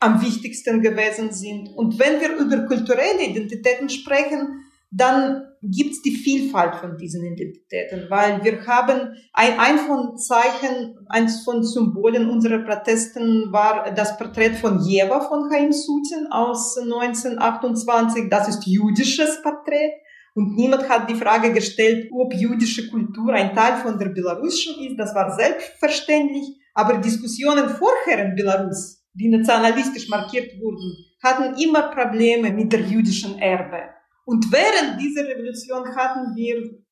am 0.00 0.22
wichtigsten 0.22 0.80
gewesen 0.80 1.30
sind. 1.30 1.68
Und 1.76 1.98
wenn 1.98 2.20
wir 2.20 2.36
über 2.36 2.66
kulturelle 2.66 3.22
Identitäten 3.22 3.90
sprechen, 3.90 4.61
dann 4.94 5.46
gibt 5.62 5.92
es 5.92 6.02
die 6.02 6.14
Vielfalt 6.14 6.74
von 6.76 6.98
diesen 6.98 7.24
Identitäten, 7.24 8.10
weil 8.10 8.44
wir 8.44 8.66
haben 8.66 9.14
ein, 9.32 9.58
ein 9.58 9.78
von 9.78 10.18
Zeichen, 10.18 10.98
eins 11.08 11.44
von 11.44 11.64
Symbolen 11.64 12.28
unserer 12.28 12.58
Protesten 12.58 13.50
war 13.52 13.90
das 13.92 14.18
Porträt 14.18 14.50
von 14.50 14.80
Jewa 14.80 15.20
von 15.20 15.48
Chaim 15.48 15.72
Sutin 15.72 16.26
aus 16.30 16.76
1928. 16.76 18.28
Das 18.28 18.48
ist 18.48 18.66
jüdisches 18.66 19.40
Porträt. 19.42 19.92
Und 20.34 20.56
niemand 20.56 20.88
hat 20.88 21.08
die 21.08 21.14
Frage 21.14 21.52
gestellt, 21.52 22.10
ob 22.12 22.34
jüdische 22.34 22.90
Kultur 22.90 23.32
ein 23.32 23.54
Teil 23.54 23.76
von 23.78 23.98
der 23.98 24.10
belarussischen 24.10 24.84
ist. 24.84 24.98
Das 24.98 25.14
war 25.14 25.34
selbstverständlich. 25.34 26.58
Aber 26.74 26.98
Diskussionen 26.98 27.68
vorher 27.68 28.26
in 28.26 28.34
Belarus, 28.34 29.02
die 29.14 29.28
nationalistisch 29.28 30.08
markiert 30.08 30.50
wurden, 30.60 30.96
hatten 31.22 31.58
immer 31.62 31.90
Probleme 31.90 32.50
mit 32.50 32.72
der 32.72 32.80
jüdischen 32.80 33.38
Erbe. 33.38 34.01
Und 34.24 34.52
während 34.52 35.00
dieser 35.00 35.26
Revolution 35.26 35.94
hatten 35.96 36.34
wir 36.36 36.82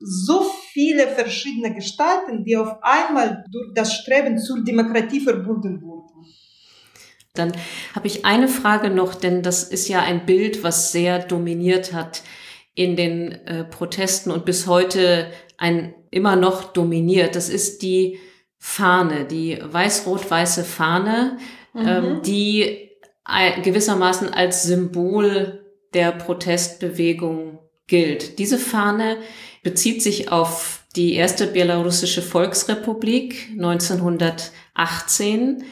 so 0.00 0.44
viele 0.72 1.08
verschiedene 1.08 1.74
Gestalten, 1.74 2.44
die 2.44 2.56
auf 2.56 2.82
einmal 2.82 3.44
durch 3.50 3.74
das 3.74 3.94
Streben 3.94 4.38
zur 4.38 4.62
Demokratie 4.62 5.20
verbunden 5.20 5.82
wurden. 5.82 6.26
Dann 7.34 7.52
habe 7.94 8.06
ich 8.06 8.24
eine 8.24 8.48
Frage 8.48 8.90
noch, 8.90 9.14
denn 9.14 9.42
das 9.42 9.64
ist 9.64 9.88
ja 9.88 10.02
ein 10.02 10.26
Bild, 10.26 10.62
was 10.62 10.92
sehr 10.92 11.20
dominiert 11.20 11.92
hat 11.92 12.22
in 12.74 12.96
den 12.96 13.32
äh, 13.32 13.64
Protesten 13.64 14.30
und 14.30 14.44
bis 14.44 14.66
heute 14.66 15.30
ein 15.56 15.94
immer 16.10 16.36
noch 16.36 16.72
dominiert. 16.72 17.34
Das 17.34 17.48
ist 17.48 17.82
die 17.82 18.18
Fahne, 18.58 19.24
die 19.24 19.58
weiß-rot-weiße 19.60 20.64
Fahne, 20.64 21.38
mhm. 21.74 21.86
ähm, 21.86 22.22
die 22.22 22.88
gewissermaßen 23.62 24.32
als 24.32 24.62
Symbol 24.62 25.67
der 25.94 26.12
Protestbewegung 26.12 27.58
gilt. 27.86 28.38
Diese 28.38 28.58
Fahne 28.58 29.16
bezieht 29.62 30.02
sich 30.02 30.30
auf 30.30 30.84
die 30.96 31.14
erste 31.14 31.46
belarussische 31.46 32.22
Volksrepublik 32.22 33.50
1918. 33.52 35.64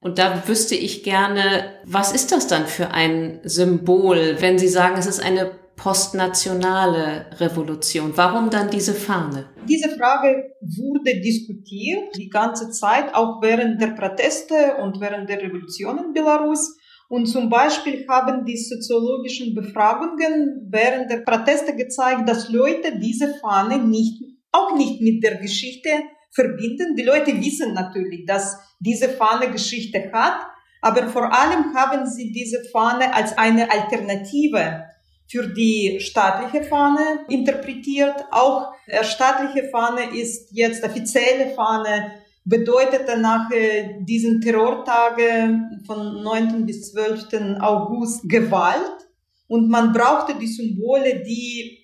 Und 0.00 0.18
da 0.18 0.48
wüsste 0.48 0.74
ich 0.74 1.04
gerne, 1.04 1.72
was 1.84 2.12
ist 2.12 2.32
das 2.32 2.48
dann 2.48 2.66
für 2.66 2.90
ein 2.90 3.40
Symbol, 3.44 4.36
wenn 4.40 4.58
Sie 4.58 4.68
sagen, 4.68 4.96
es 4.98 5.06
ist 5.06 5.22
eine 5.22 5.52
postnationale 5.76 7.26
Revolution? 7.38 8.12
Warum 8.16 8.50
dann 8.50 8.70
diese 8.70 8.94
Fahne? 8.94 9.48
Diese 9.68 9.90
Frage 9.90 10.54
wurde 10.60 11.20
diskutiert 11.20 12.16
die 12.16 12.28
ganze 12.28 12.70
Zeit, 12.70 13.14
auch 13.14 13.40
während 13.42 13.80
der 13.80 13.88
Proteste 13.88 14.76
und 14.82 15.00
während 15.00 15.28
der 15.28 15.40
Revolution 15.40 15.98
in 15.98 16.12
Belarus. 16.12 16.76
Und 17.12 17.26
zum 17.26 17.50
Beispiel 17.50 18.06
haben 18.08 18.46
die 18.46 18.56
soziologischen 18.56 19.54
Befragungen 19.54 20.66
während 20.70 21.10
der 21.10 21.18
Proteste 21.18 21.76
gezeigt, 21.76 22.26
dass 22.26 22.48
Leute 22.48 22.98
diese 22.98 23.34
Fahne 23.34 23.86
nicht, 23.86 24.22
auch 24.50 24.74
nicht 24.74 25.02
mit 25.02 25.22
der 25.22 25.34
Geschichte 25.36 25.90
verbinden. 26.30 26.96
Die 26.96 27.02
Leute 27.02 27.38
wissen 27.38 27.74
natürlich, 27.74 28.24
dass 28.24 28.56
diese 28.80 29.10
Fahne 29.10 29.50
Geschichte 29.50 30.10
hat, 30.10 30.38
aber 30.80 31.06
vor 31.08 31.30
allem 31.30 31.74
haben 31.74 32.06
sie 32.06 32.32
diese 32.32 32.64
Fahne 32.72 33.12
als 33.12 33.36
eine 33.36 33.70
Alternative 33.70 34.84
für 35.30 35.48
die 35.48 35.98
staatliche 36.00 36.64
Fahne 36.64 37.26
interpretiert. 37.28 38.24
Auch 38.30 38.72
äh, 38.86 39.04
staatliche 39.04 39.68
Fahne 39.68 40.18
ist 40.18 40.48
jetzt 40.52 40.82
offizielle 40.82 41.50
Fahne 41.54 42.21
bedeutete 42.44 43.18
nach 43.18 43.50
äh, 43.50 43.98
diesen 44.00 44.40
Terrortagen 44.40 45.82
von 45.86 46.22
9. 46.22 46.66
bis 46.66 46.92
12. 46.92 47.60
August 47.60 48.28
Gewalt 48.28 49.06
und 49.48 49.68
man 49.68 49.92
brauchte 49.92 50.34
die 50.38 50.48
Symbole, 50.48 51.22
die 51.22 51.78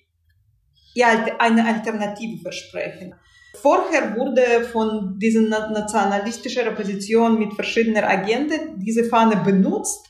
eine 1.37 1.65
Alternative 1.65 2.41
versprechen. 2.41 3.15
Vorher 3.55 4.15
wurde 4.15 4.65
von 4.71 5.17
dieser 5.17 5.41
nationalistischen 5.41 6.67
Opposition 6.67 7.39
mit 7.39 7.53
verschiedener 7.53 8.07
Agenten 8.07 8.79
diese 8.79 9.05
Fahne 9.05 9.37
benutzt 9.37 10.09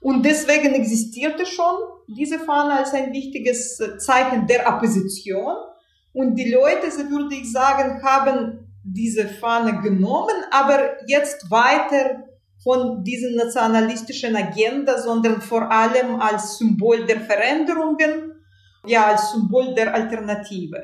und 0.00 0.24
deswegen 0.24 0.74
existierte 0.74 1.44
schon 1.44 1.76
diese 2.08 2.38
Fahne 2.38 2.74
als 2.74 2.92
ein 2.94 3.12
wichtiges 3.12 3.80
Zeichen 3.98 4.46
der 4.46 4.66
Opposition. 4.66 5.54
Und 6.12 6.34
die 6.36 6.50
Leute, 6.50 6.90
so 6.90 7.08
würde 7.10 7.34
ich 7.34 7.52
sagen, 7.52 8.02
haben 8.02 8.69
diese 8.84 9.26
Fahne 9.28 9.80
genommen, 9.82 10.36
aber 10.50 10.96
jetzt 11.06 11.50
weiter 11.50 12.24
von 12.62 13.02
dieser 13.04 13.30
nationalistischen 13.30 14.36
Agenda, 14.36 14.98
sondern 14.98 15.40
vor 15.40 15.70
allem 15.70 16.20
als 16.20 16.58
Symbol 16.58 17.06
der 17.06 17.20
Veränderungen, 17.20 18.34
ja, 18.86 19.06
als 19.06 19.32
Symbol 19.32 19.74
der 19.74 19.94
Alternative. 19.94 20.82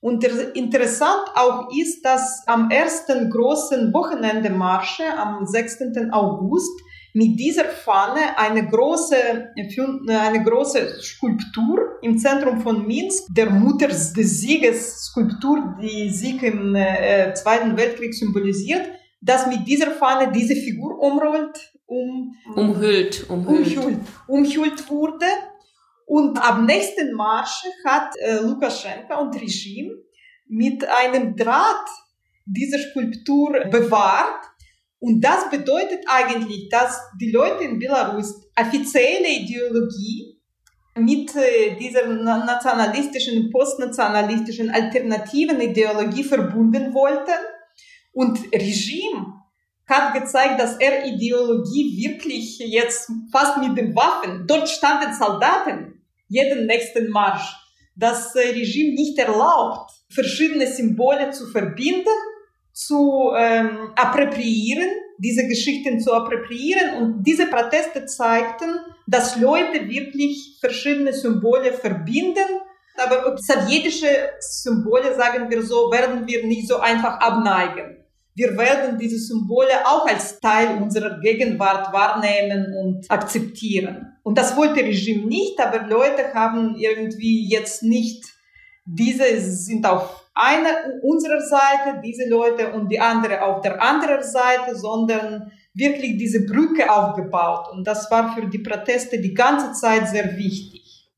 Und 0.00 0.22
interessant 0.54 1.24
auch 1.34 1.68
ist, 1.76 2.04
dass 2.04 2.44
am 2.46 2.70
ersten 2.70 3.30
großen 3.30 3.92
Wochenende 3.92 4.50
Marsche, 4.50 5.04
am 5.16 5.46
16. 5.46 6.12
August, 6.12 6.80
mit 7.16 7.40
dieser 7.40 7.64
Fahne 7.64 8.36
eine 8.36 8.68
große, 8.68 9.16
eine 9.56 10.44
große 10.44 11.00
Skulptur 11.00 11.98
im 12.02 12.18
Zentrum 12.18 12.60
von 12.60 12.86
Minsk, 12.86 13.24
der 13.30 13.48
Mutter 13.48 13.88
des 13.88 14.12
Sieges 14.12 15.06
Skulptur, 15.06 15.78
die 15.80 16.10
Sieg 16.10 16.42
im 16.42 16.74
äh, 16.74 17.32
Zweiten 17.32 17.74
Weltkrieg 17.74 18.12
symbolisiert, 18.12 18.86
dass 19.22 19.46
mit 19.46 19.66
dieser 19.66 19.92
Fahne 19.92 20.30
diese 20.30 20.54
Figur 20.54 20.98
umrollt, 20.98 21.72
um, 21.86 22.34
umhüllt, 22.54 23.30
umhüllt. 23.30 23.78
umhüllt, 23.78 23.98
umhüllt 24.26 24.90
wurde. 24.90 25.26
Und 26.04 26.38
am 26.38 26.66
nächsten 26.66 27.14
Marsch 27.14 27.64
hat 27.86 28.14
äh, 28.18 28.40
Lukaschenka 28.40 29.16
und 29.16 29.34
Regime 29.40 29.94
mit 30.48 30.86
einem 30.86 31.34
Draht 31.34 31.88
diese 32.44 32.78
Skulptur 32.78 33.64
bewahrt. 33.70 34.44
Und 35.06 35.20
das 35.20 35.48
bedeutet 35.50 36.00
eigentlich, 36.08 36.68
dass 36.68 37.00
die 37.20 37.30
Leute 37.30 37.62
in 37.62 37.78
Belarus 37.78 38.42
offizielle 38.58 39.28
Ideologie 39.28 40.36
mit 40.96 41.32
äh, 41.36 41.76
dieser 41.78 42.08
nationalistischen, 42.08 43.48
postnationalistischen 43.52 44.68
alternativen 44.68 45.60
Ideologie 45.60 46.24
verbunden 46.24 46.92
wollten. 46.92 47.38
Und 48.10 48.52
Regime 48.52 49.44
hat 49.86 50.12
gezeigt, 50.12 50.58
dass 50.58 50.76
er 50.78 51.06
Ideologie 51.06 51.96
wirklich 52.04 52.58
jetzt 52.58 53.08
fast 53.30 53.58
mit 53.58 53.78
den 53.78 53.94
Waffen, 53.94 54.44
dort 54.48 54.68
standen 54.68 55.14
Soldaten, 55.14 56.02
jeden 56.26 56.66
nächsten 56.66 57.10
Marsch, 57.10 57.54
das 57.94 58.34
äh, 58.34 58.48
Regime 58.48 58.94
nicht 58.94 59.16
erlaubt, 59.20 59.92
verschiedene 60.10 60.66
Symbole 60.66 61.30
zu 61.30 61.46
verbinden, 61.46 62.08
zu 62.76 63.32
ähm, 63.34 63.92
appropriieren, 63.96 64.86
diese 65.16 65.48
Geschichten 65.48 65.98
zu 65.98 66.12
appropriieren. 66.12 67.02
Und 67.02 67.22
diese 67.22 67.46
Proteste 67.46 68.04
zeigten, 68.04 68.68
dass 69.06 69.40
Leute 69.40 69.88
wirklich 69.88 70.58
verschiedene 70.60 71.14
Symbole 71.14 71.72
verbinden. 71.72 72.60
Aber 72.98 73.34
sowjetische 73.38 74.08
Symbole, 74.40 75.14
sagen 75.14 75.48
wir 75.48 75.62
so, 75.62 75.90
werden 75.90 76.26
wir 76.26 76.46
nicht 76.46 76.68
so 76.68 76.76
einfach 76.76 77.18
abneigen. 77.18 77.96
Wir 78.34 78.54
werden 78.58 78.98
diese 78.98 79.18
Symbole 79.18 79.86
auch 79.86 80.06
als 80.06 80.38
Teil 80.40 80.76
unserer 80.82 81.18
Gegenwart 81.20 81.90
wahrnehmen 81.94 82.74
und 82.74 83.10
akzeptieren. 83.10 84.18
Und 84.22 84.36
das 84.36 84.54
wollte 84.54 84.84
Regime 84.84 85.26
nicht, 85.26 85.58
aber 85.58 85.86
Leute 85.86 86.34
haben 86.34 86.76
irgendwie 86.76 87.48
jetzt 87.48 87.82
nicht, 87.82 88.22
diese 88.84 89.40
sind 89.40 89.86
auf 89.86 90.25
einer 90.36 91.02
unserer 91.02 91.40
Seite, 91.40 92.00
diese 92.04 92.28
Leute 92.28 92.72
und 92.72 92.90
die 92.90 93.00
andere 93.00 93.42
auf 93.42 93.62
der 93.62 93.82
anderen 93.82 94.22
Seite, 94.22 94.76
sondern 94.76 95.50
wirklich 95.72 96.18
diese 96.18 96.44
Brücke 96.44 96.92
aufgebaut. 96.92 97.68
Und 97.72 97.86
das 97.86 98.10
war 98.10 98.34
für 98.34 98.46
die 98.46 98.58
Proteste 98.58 99.18
die 99.18 99.34
ganze 99.34 99.72
Zeit 99.72 100.08
sehr 100.08 100.36
wichtig. 100.36 101.10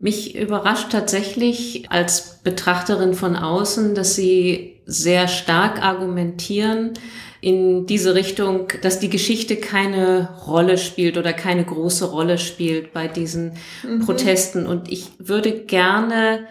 Mich 0.00 0.36
überrascht 0.36 0.90
tatsächlich 0.90 1.90
als 1.90 2.40
Betrachterin 2.42 3.14
von 3.14 3.36
außen, 3.36 3.94
dass 3.94 4.14
Sie 4.14 4.80
sehr 4.86 5.28
stark 5.28 5.82
argumentieren 5.82 6.94
in 7.40 7.86
diese 7.86 8.14
Richtung, 8.14 8.68
dass 8.82 9.00
die 9.00 9.10
Geschichte 9.10 9.56
keine 9.56 10.30
Rolle 10.46 10.78
spielt 10.78 11.18
oder 11.18 11.32
keine 11.32 11.64
große 11.64 12.10
Rolle 12.10 12.38
spielt 12.38 12.92
bei 12.92 13.06
diesen 13.06 13.52
mhm. 13.82 14.00
Protesten. 14.00 14.66
Und 14.66 14.90
ich 14.90 15.10
würde 15.18 15.64
gerne 15.64 16.46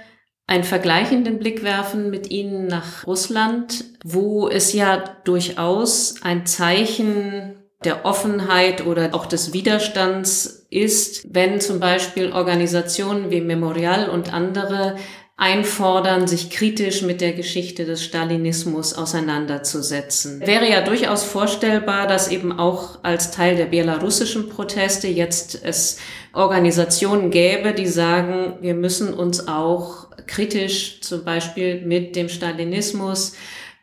einen 0.47 0.63
vergleichenden 0.63 1.39
Blick 1.39 1.61
werfen 1.61 2.09
mit 2.09 2.31
Ihnen 2.31 2.67
nach 2.67 3.05
Russland, 3.05 3.83
wo 4.03 4.47
es 4.47 4.73
ja 4.73 5.03
durchaus 5.25 6.15
ein 6.21 6.45
Zeichen 6.45 7.55
der 7.83 8.05
Offenheit 8.05 8.85
oder 8.85 9.13
auch 9.13 9.25
des 9.25 9.53
Widerstands 9.53 10.65
ist, 10.69 11.27
wenn 11.33 11.61
zum 11.61 11.79
Beispiel 11.79 12.31
Organisationen 12.31 13.29
wie 13.29 13.41
Memorial 13.41 14.09
und 14.09 14.33
andere 14.33 14.95
einfordern, 15.39 16.27
sich 16.27 16.49
kritisch 16.49 17.03
mit 17.03 17.21
der 17.21 17.33
Geschichte 17.33 17.85
des 17.85 18.03
Stalinismus 18.03 18.95
auseinanderzusetzen. 18.95 20.41
Wäre 20.41 20.67
ja 20.67 20.81
durchaus 20.81 21.23
vorstellbar, 21.23 22.07
dass 22.07 22.31
eben 22.31 22.57
auch 22.57 23.03
als 23.03 23.29
Teil 23.29 23.55
der 23.55 23.65
belarussischen 23.65 24.49
Proteste 24.49 25.07
jetzt 25.07 25.61
es 25.63 25.99
Organisationen 26.33 27.29
gäbe, 27.29 27.73
die 27.73 27.85
sagen, 27.85 28.57
wir 28.61 28.73
müssen 28.73 29.13
uns 29.13 29.47
auch 29.47 30.06
kritisch 30.27 31.01
zum 31.01 31.23
Beispiel 31.23 31.81
mit 31.85 32.15
dem 32.15 32.29
Stalinismus 32.29 33.35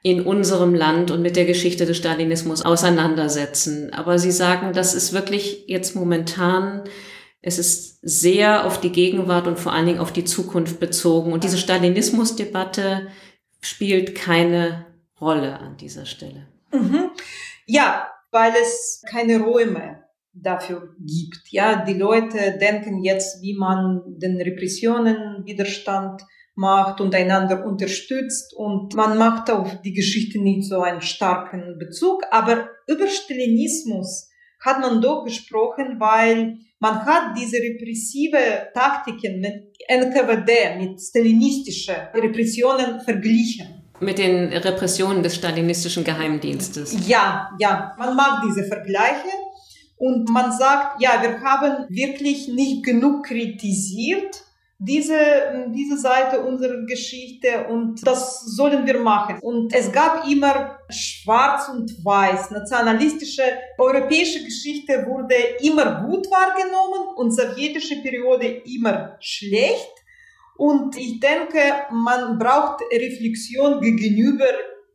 in 0.02 0.20
unserem 0.20 0.74
Land 0.74 1.11
und 1.11 1.22
mit 1.22 1.35
der 1.35 1.46
Geschichte 1.46 1.87
des 1.87 1.96
Stalinismus 1.96 2.62
auseinandersetzen. 2.62 3.92
Aber 3.94 4.18
Sie 4.18 4.33
sagen, 4.33 4.74
das 4.74 4.94
ist 4.94 5.14
wirklich 5.14 5.64
jetzt 5.66 5.96
momentan, 5.96 6.83
es 7.40 7.59
ist 7.59 8.00
sehr 8.02 8.66
auf 8.66 8.80
die 8.80 8.92
Gegenwart 8.92 9.46
und 9.46 9.59
vor 9.59 9.72
allen 9.72 9.87
Dingen 9.87 9.98
auf 9.98 10.12
die 10.12 10.24
Zukunft 10.24 10.78
bezogen. 10.78 11.33
Und 11.33 11.42
diese 11.42 11.59
Stalinismus-Debatte 11.59 13.09
spielt 13.61 14.14
keine 14.14 14.87
Rolle 15.20 15.59
an 15.59 15.78
dieser 15.78 16.04
Stelle. 16.04 16.48
Mhm. 16.70 17.11
Ja, 17.66 18.09
weil 18.30 18.52
es 18.61 19.02
keine 19.11 19.40
Räume 19.40 20.04
dafür 20.35 20.94
gibt. 20.98 21.50
Ja, 21.50 21.85
die 21.85 21.94
Leute 21.94 22.59
denken 22.61 23.02
jetzt, 23.02 23.40
wie 23.40 23.54
man 23.54 24.02
den 24.18 24.40
Repressionen 24.40 25.46
Widerstand 25.46 26.22
macht 26.55 27.01
und 27.01 27.14
einander 27.14 27.64
unterstützt 27.64 28.55
und 28.55 28.95
man 28.95 29.19
macht 29.19 29.51
auf 29.51 29.81
die 29.83 29.93
Geschichte 29.93 30.40
nicht 30.40 30.69
so 30.69 30.83
einen 30.83 31.01
starken 31.01 31.79
Bezug. 31.79 32.23
Aber 32.31 32.69
über 32.87 33.09
Stalinismus 33.09 34.31
hat 34.61 34.81
man 34.81 35.01
doch 35.01 35.25
gesprochen, 35.25 35.97
weil 35.99 36.59
man 36.79 37.05
hat 37.05 37.37
diese 37.37 37.57
repressive 37.57 38.69
Taktiken 38.73 39.40
mit 39.40 39.77
NKWD, 39.88 40.79
mit 40.79 41.01
stalinistischen 41.01 41.95
Repressionen 42.14 43.01
verglichen. 43.01 43.83
Mit 44.01 44.19
den 44.19 44.53
Repressionen 44.53 45.23
des 45.23 45.37
stalinistischen 45.37 46.05
Geheimdienstes. 46.05 47.09
Ja, 47.09 47.51
ja, 47.59 47.95
man 47.99 48.17
mag 48.17 48.43
diese 48.47 48.64
Vergleiche 48.64 49.29
und 49.97 50.29
man 50.31 50.53
sagt, 50.53 51.01
ja, 51.01 51.23
wir 51.23 51.40
haben 51.40 51.87
wirklich 51.88 52.49
nicht 52.49 52.85
genug 52.85 53.27
kritisiert 53.27 54.43
diese, 54.79 55.17
diese 55.75 55.97
Seite 55.97 56.41
unserer 56.41 56.85
Geschichte 56.85 57.67
und 57.69 58.05
das 58.07 58.45
sollen 58.45 58.85
wir 58.87 58.99
machen. 58.99 59.39
Und 59.41 59.73
es 59.73 59.91
gab 59.91 60.27
immer 60.29 60.79
schwarz 60.91 61.69
und 61.69 61.91
weiß, 62.05 62.51
nationalistische, 62.51 63.43
europäische 63.79 64.45
Geschichte 64.45 65.07
wurde 65.07 65.35
immer 65.61 66.07
gut 66.07 66.27
wahrgenommen 66.31 67.15
und 67.17 67.31
sowjetische 67.31 68.03
Periode 68.03 68.63
immer 68.67 69.17
schlecht. 69.21 69.93
Und 70.57 70.97
ich 70.97 71.21
denke, 71.21 71.61
man 71.91 72.39
braucht 72.39 72.83
Reflexion 72.93 73.81
gegenüber 73.81 74.47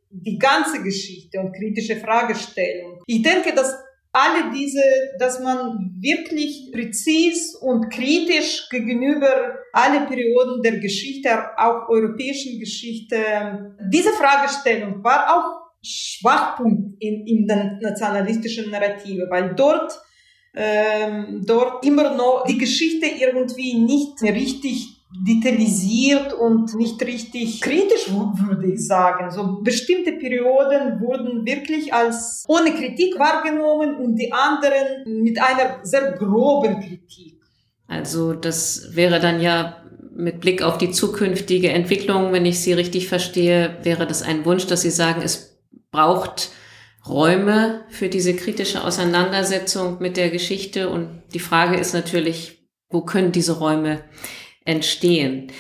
die 0.10 0.38
ganze 0.38 0.82
Geschichte 0.82 1.40
und 1.40 1.54
kritische 1.54 1.98
Fragestellung. 1.98 3.02
Ich 3.06 3.22
denke, 3.22 3.54
dass 3.54 3.76
alle 4.12 4.52
diese, 4.52 4.82
dass 5.20 5.40
man 5.40 5.96
wirklich 6.00 6.72
präzis 6.74 7.56
und 7.56 7.90
kritisch 7.92 8.68
gegenüber 8.70 9.60
alle 9.72 10.08
Perioden 10.08 10.64
der 10.64 10.80
Geschichte, 10.80 11.30
auch 11.58 11.88
europäischen 11.90 12.60
Geschichte, 12.60 13.76
diese 13.92 14.12
Fragestellung 14.12 15.04
war 15.04 15.28
auch 15.36 15.70
Schwachpunkt 15.82 17.02
in, 17.02 17.26
in 17.28 17.48
der 17.48 17.78
nationalistischen 17.82 18.72
Narrative, 18.72 19.28
weil 19.30 19.54
dort 19.56 19.94
ähm, 20.56 21.44
dort 21.46 21.86
immer 21.86 22.16
noch 22.16 22.46
die 22.48 22.58
Geschichte 22.58 23.06
irgendwie 23.06 23.76
nicht 23.76 24.22
richtig 24.24 24.99
detailisiert 25.12 26.34
und 26.34 26.76
nicht 26.76 27.02
richtig 27.02 27.62
kritisch, 27.62 28.10
würde 28.10 28.74
ich 28.74 28.86
sagen. 28.86 29.32
So 29.32 29.62
bestimmte 29.62 30.14
Perioden 30.14 31.02
wurden 31.02 31.46
wirklich 31.46 31.94
als 31.94 32.46
ohne 32.48 32.72
Kritik 32.74 33.18
wahrgenommen 33.18 33.96
und 33.96 34.16
die 34.16 34.32
anderen 34.32 35.22
mit 35.24 35.42
einer 35.42 35.80
sehr 35.84 36.12
groben 36.12 36.80
Kritik. 36.80 37.40
Also 37.88 38.34
das 38.34 38.96
wäre 38.96 39.20
dann 39.20 39.42
ja 39.42 39.84
mit 40.16 40.42
Blick 40.42 40.62
auf 40.62 40.78
die 40.78 40.92
zukünftige 40.92 41.70
Entwicklung, 41.70 42.34
wenn 42.34 42.46
ich 42.46 42.60
Sie 42.60 42.74
richtig 42.74 43.08
verstehe, 43.08 43.78
wäre 43.84 44.06
das 44.06 44.22
ein 44.22 44.46
Wunsch, 44.46 44.68
dass 44.68 44.82
Sie 44.82 44.92
sagen, 44.92 45.22
es 45.24 45.60
braucht 45.92 46.52
Räume 47.08 47.86
für 47.90 48.10
diese 48.10 48.36
kritische 48.36 48.84
Auseinandersetzung 48.84 49.98
mit 50.00 50.18
der 50.18 50.30
Geschichte. 50.30 50.90
Und 50.90 51.24
die 51.34 51.40
Frage 51.40 51.78
ist 51.78 51.94
natürlich, 51.94 52.68
wo 52.90 53.02
können 53.02 53.32
diese 53.32 53.58
Räume 53.58 54.04
entstehen. 54.70 55.52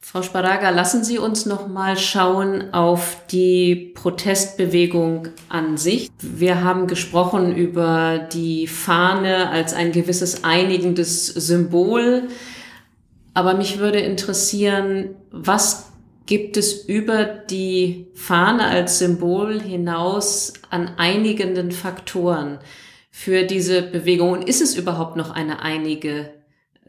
Frau 0.00 0.22
Sparaga, 0.22 0.70
lassen 0.70 1.02
Sie 1.02 1.18
uns 1.18 1.46
noch 1.46 1.68
mal 1.68 1.96
schauen 1.96 2.72
auf 2.72 3.16
die 3.30 3.92
Protestbewegung 3.94 5.28
an 5.48 5.76
sich. 5.76 6.10
Wir 6.20 6.62
haben 6.62 6.86
gesprochen 6.86 7.54
über 7.54 8.18
die 8.18 8.66
Fahne 8.66 9.50
als 9.50 9.74
ein 9.74 9.92
gewisses 9.92 10.44
einigendes 10.44 11.26
Symbol. 11.26 12.28
Aber 13.34 13.54
mich 13.54 13.78
würde 13.78 13.98
interessieren, 13.98 15.16
was 15.30 15.92
gibt 16.24 16.56
es 16.56 16.72
über 16.72 17.24
die 17.24 18.08
Fahne 18.14 18.66
als 18.66 18.98
Symbol 18.98 19.60
hinaus 19.60 20.52
an 20.70 20.92
einigenden 20.96 21.72
Faktoren? 21.72 22.58
für 23.18 23.44
diese 23.44 23.80
Bewegung? 23.80 24.32
Und 24.32 24.46
ist 24.46 24.60
es 24.60 24.76
überhaupt 24.76 25.16
noch 25.16 25.30
eine 25.30 25.62
einige 25.62 26.34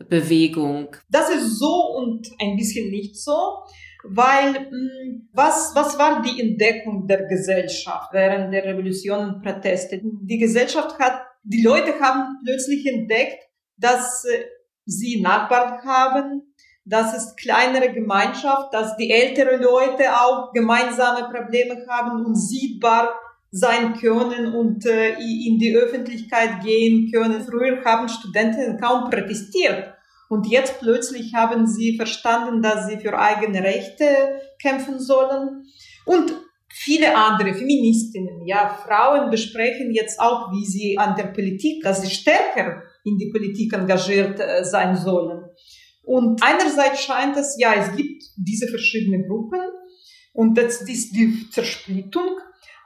Bewegung? 0.10 0.95
Das 1.10 1.29
ist 1.29 1.57
so 1.60 1.95
und 1.97 2.27
ein 2.41 2.55
bisschen 2.55 2.89
nicht 2.89 3.15
so, 3.15 3.63
weil 4.03 4.55
hm, 4.55 5.29
was, 5.33 5.71
was 5.75 5.97
war 5.97 6.21
die 6.21 6.41
Entdeckung 6.41 7.07
der 7.07 7.25
Gesellschaft 7.25 8.13
während 8.13 8.53
der 8.53 8.65
Revolution 8.65 9.19
und 9.19 9.41
Proteste? 9.41 10.01
Die 10.03 10.38
Gesellschaft 10.38 10.97
hat, 10.99 11.21
die 11.43 11.63
Leute 11.63 11.99
haben 11.99 12.38
plötzlich 12.43 12.86
entdeckt, 12.86 13.43
dass 13.77 14.25
äh, 14.25 14.45
sie 14.86 15.21
Nachbarn 15.21 15.83
haben, 15.83 16.53
dass 16.86 17.15
es 17.15 17.36
kleinere 17.36 17.91
Gemeinschaft, 17.91 18.73
dass 18.73 18.95
die 18.95 19.12
ältere 19.12 19.57
Leute 19.57 20.21
auch 20.21 20.53
gemeinsame 20.53 21.29
Probleme 21.29 21.86
haben 21.89 22.25
und 22.25 22.36
sichtbar 22.36 23.13
sein 23.51 23.93
können 23.93 24.53
und 24.53 24.86
äh, 24.86 25.13
in 25.13 25.57
die 25.57 25.75
Öffentlichkeit 25.75 26.63
gehen 26.63 27.12
können. 27.12 27.43
Früher 27.43 27.83
haben 27.86 28.10
Studenten 28.10 28.77
kaum 28.79 29.10
protestiert. 29.10 29.93
Und 30.29 30.47
jetzt 30.47 30.79
plötzlich 30.79 31.33
haben 31.33 31.65
sie 31.67 31.95
verstanden, 31.95 32.62
dass 32.62 32.88
sie 32.88 32.97
für 32.97 33.17
eigene 33.17 33.63
Rechte 33.63 34.41
kämpfen 34.62 34.99
sollen. 34.99 35.63
Und 36.05 36.33
viele 36.69 37.15
andere 37.15 37.53
Feministinnen, 37.53 38.45
ja, 38.45 38.77
Frauen 38.86 39.31
besprechen 39.31 39.91
jetzt 39.91 40.19
auch, 40.19 40.51
wie 40.51 40.65
sie 40.65 40.97
an 40.97 41.15
der 41.15 41.27
Politik, 41.27 41.81
dass 41.83 42.01
sie 42.01 42.10
stärker 42.10 42.83
in 43.03 43.17
die 43.17 43.31
Politik 43.31 43.73
engagiert 43.73 44.39
äh, 44.39 44.63
sein 44.65 44.97
sollen. 44.97 45.45
Und 46.03 46.41
einerseits 46.41 47.01
scheint 47.01 47.36
es, 47.36 47.57
ja, 47.60 47.73
es 47.73 47.95
gibt 47.95 48.23
diese 48.38 48.67
verschiedenen 48.67 49.27
Gruppen 49.27 49.60
und 50.33 50.57
das 50.57 50.81
ist 50.81 51.12
die 51.12 51.49
Zersplittung. 51.49 52.38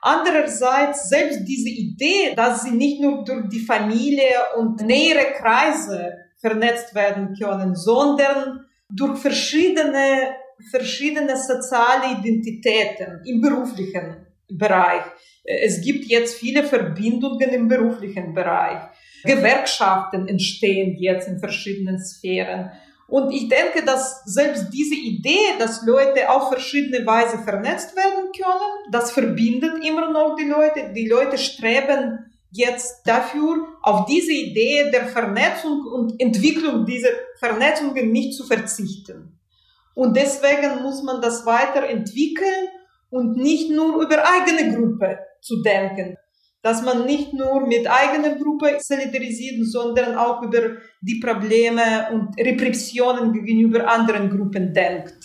Andererseits 0.02 1.10
selbst 1.10 1.46
diese 1.46 1.70
Idee, 1.70 2.34
dass 2.36 2.64
sie 2.64 2.72
nicht 2.72 3.00
nur 3.00 3.24
durch 3.24 3.48
die 3.50 3.60
Familie 3.60 4.34
und 4.58 4.82
nähere 4.82 5.34
Kreise 5.34 6.14
vernetzt 6.40 6.96
werden 6.96 7.36
können, 7.40 7.76
sondern 7.76 8.66
durch 8.90 9.20
verschiedene, 9.20 10.36
verschiedene 10.72 11.38
soziale 11.38 12.20
Identitäten 12.20 13.22
im 13.26 13.42
beruflichen 13.42 14.26
Bereich. 14.50 15.04
Es 15.44 15.82
gibt 15.82 16.06
jetzt 16.06 16.36
viele 16.36 16.64
Verbindungen 16.64 17.50
im 17.50 17.68
beruflichen 17.68 18.34
Bereich. 18.34 18.82
Gewerkschaften 19.24 20.28
entstehen 20.28 20.98
jetzt 21.00 21.28
in 21.28 21.40
verschiedenen 21.40 22.04
Sphären. 22.04 22.72
Und 23.12 23.34
ich 23.34 23.50
denke, 23.50 23.84
dass 23.84 24.24
selbst 24.24 24.70
diese 24.72 24.96
Idee, 24.96 25.58
dass 25.60 25.86
Leute 25.86 26.30
auf 26.30 26.48
verschiedene 26.48 27.06
Weise 27.06 27.40
vernetzt 27.40 27.94
werden 27.94 28.32
können, 28.32 28.90
das 28.90 29.12
verbindet 29.12 29.84
immer 29.84 30.10
noch 30.10 30.38
die 30.38 30.48
Leute. 30.48 30.94
Die 30.96 31.10
Leute 31.10 31.38
streben 31.38 32.32
jetzt 32.52 33.06
dafür, 33.06 33.68
auf 33.82 34.06
diese 34.06 34.32
Idee 34.32 34.92
der 34.92 35.08
Vernetzung 35.08 35.82
und 35.94 36.22
Entwicklung 36.22 36.86
dieser 36.86 37.10
Vernetzungen 37.38 38.14
nicht 38.14 38.34
zu 38.34 38.46
verzichten. 38.46 39.38
Und 39.94 40.16
deswegen 40.16 40.82
muss 40.82 41.04
man 41.04 41.22
das 41.22 41.46
weiterentwickeln 41.46 42.70
und 43.10 43.36
nicht 43.36 43.70
nur 43.70 44.02
über 44.02 44.24
eigene 44.26 44.74
Gruppe 44.74 45.20
zu 45.42 45.62
denken 45.62 46.18
dass 46.62 46.84
man 46.84 47.06
nicht 47.06 47.34
nur 47.34 47.66
mit 47.66 47.90
eigener 47.90 48.36
Gruppe 48.36 48.78
solidarisiert, 48.80 49.66
sondern 49.66 50.16
auch 50.16 50.44
über 50.44 50.78
die 51.02 51.20
Probleme 51.20 52.10
und 52.12 52.38
Repressionen 52.38 53.34
gegenüber 53.34 53.88
anderen 53.88 54.30
Gruppen 54.30 54.74
denkt. 54.74 55.16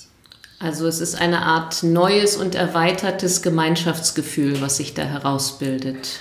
Also 0.58 0.86
es 0.86 1.00
ist 1.00 1.20
eine 1.20 1.42
Art 1.42 1.82
neues 1.82 2.36
und 2.36 2.54
erweitertes 2.54 3.42
Gemeinschaftsgefühl, 3.42 4.60
was 4.62 4.78
sich 4.78 4.94
da 4.94 5.02
herausbildet. 5.02 6.20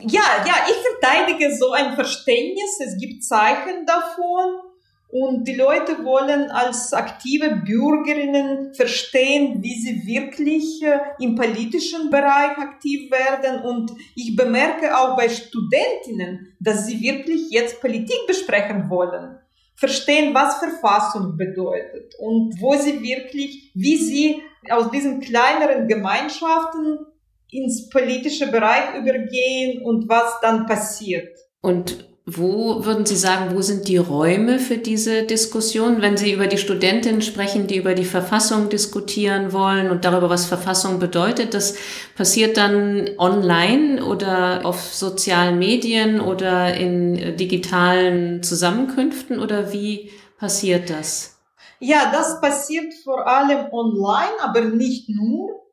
Ja, 0.00 0.22
ja, 0.44 0.54
ich 0.66 0.76
verteidige 1.00 1.56
so 1.56 1.70
ein 1.70 1.94
Verständnis. 1.94 2.80
Es 2.84 2.98
gibt 2.98 3.22
Zeichen 3.22 3.86
davon. 3.86 4.63
Und 5.16 5.46
die 5.46 5.54
Leute 5.54 6.04
wollen 6.04 6.50
als 6.50 6.92
aktive 6.92 7.62
Bürgerinnen 7.64 8.74
verstehen, 8.74 9.62
wie 9.62 9.80
sie 9.80 10.04
wirklich 10.08 10.82
äh, 10.82 10.98
im 11.20 11.36
politischen 11.36 12.10
Bereich 12.10 12.58
aktiv 12.58 13.12
werden. 13.12 13.62
Und 13.62 13.92
ich 14.16 14.34
bemerke 14.34 14.98
auch 14.98 15.16
bei 15.16 15.28
Studentinnen, 15.28 16.56
dass 16.58 16.86
sie 16.86 17.00
wirklich 17.00 17.48
jetzt 17.50 17.80
Politik 17.80 18.26
besprechen 18.26 18.90
wollen. 18.90 19.38
Verstehen, 19.76 20.34
was 20.34 20.58
Verfassung 20.58 21.36
bedeutet 21.36 22.16
und 22.18 22.60
wo 22.60 22.74
sie 22.74 23.00
wirklich, 23.00 23.70
wie 23.72 23.96
sie 23.96 24.42
aus 24.68 24.90
diesen 24.90 25.20
kleineren 25.20 25.86
Gemeinschaften 25.86 26.98
ins 27.52 27.88
politische 27.88 28.50
Bereich 28.50 28.96
übergehen 28.98 29.80
und 29.84 30.08
was 30.08 30.40
dann 30.40 30.66
passiert. 30.66 31.38
Und 31.60 32.13
wo 32.26 32.86
würden 32.86 33.04
Sie 33.04 33.16
sagen, 33.16 33.54
wo 33.54 33.60
sind 33.60 33.86
die 33.86 33.98
Räume 33.98 34.58
für 34.58 34.78
diese 34.78 35.24
Diskussion, 35.24 36.00
wenn 36.00 36.16
Sie 36.16 36.32
über 36.32 36.46
die 36.46 36.56
Studentinnen 36.56 37.20
sprechen, 37.20 37.66
die 37.66 37.76
über 37.76 37.94
die 37.94 38.06
Verfassung 38.06 38.70
diskutieren 38.70 39.52
wollen 39.52 39.90
und 39.90 40.06
darüber, 40.06 40.30
was 40.30 40.46
Verfassung 40.46 40.98
bedeutet? 40.98 41.52
Das 41.52 41.76
passiert 42.16 42.56
dann 42.56 43.10
online 43.18 44.02
oder 44.02 44.64
auf 44.64 44.80
sozialen 44.80 45.58
Medien 45.58 46.18
oder 46.18 46.74
in 46.74 47.36
digitalen 47.36 48.42
Zusammenkünften 48.42 49.38
oder 49.38 49.74
wie 49.74 50.10
passiert 50.38 50.88
das? 50.88 51.38
Ja, 51.78 52.10
das 52.10 52.40
passiert 52.40 52.94
vor 53.04 53.26
allem 53.26 53.70
online, 53.70 54.32
aber 54.40 54.62
nicht 54.62 55.10
nur. 55.10 55.63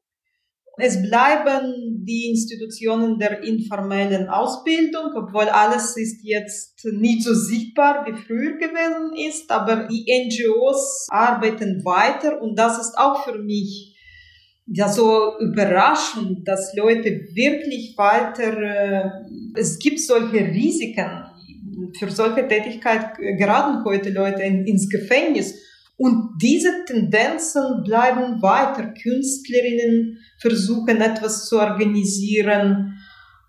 Es 0.83 0.99
bleiben 0.99 2.03
die 2.07 2.31
Institutionen 2.31 3.19
der 3.19 3.43
informellen 3.43 4.29
Ausbildung, 4.29 5.11
obwohl 5.15 5.47
alles 5.47 5.95
ist 5.95 6.23
jetzt 6.23 6.83
nicht 6.85 7.23
so 7.23 7.35
sichtbar 7.35 8.03
wie 8.07 8.17
früher 8.17 8.57
gewesen 8.57 9.13
ist, 9.29 9.51
aber 9.51 9.87
die 9.87 10.03
NGOs 10.09 11.05
arbeiten 11.11 11.85
weiter 11.85 12.41
und 12.41 12.57
das 12.57 12.79
ist 12.79 12.97
auch 12.97 13.23
für 13.23 13.37
mich 13.37 13.95
ja 14.65 14.89
so 14.89 15.37
überraschend, 15.39 16.47
dass 16.47 16.73
Leute 16.75 17.27
wirklich 17.35 17.95
weiter, 17.95 18.57
äh, 18.57 19.09
es 19.55 19.77
gibt 19.77 19.99
solche 19.99 20.47
Risiken. 20.47 21.25
Für 21.99 22.09
solche 22.09 22.47
Tätigkeit 22.47 23.17
geraten 23.37 23.83
heute 23.85 24.09
Leute 24.09 24.41
in, 24.41 24.65
ins 24.65 24.89
Gefängnis 24.89 25.53
und 26.01 26.41
diese 26.41 26.83
Tendenzen 26.87 27.83
bleiben 27.83 28.41
weiter. 28.41 28.87
Künstlerinnen 28.87 30.17
versuchen 30.39 30.99
etwas 30.99 31.47
zu 31.47 31.59
organisieren. 31.59 32.97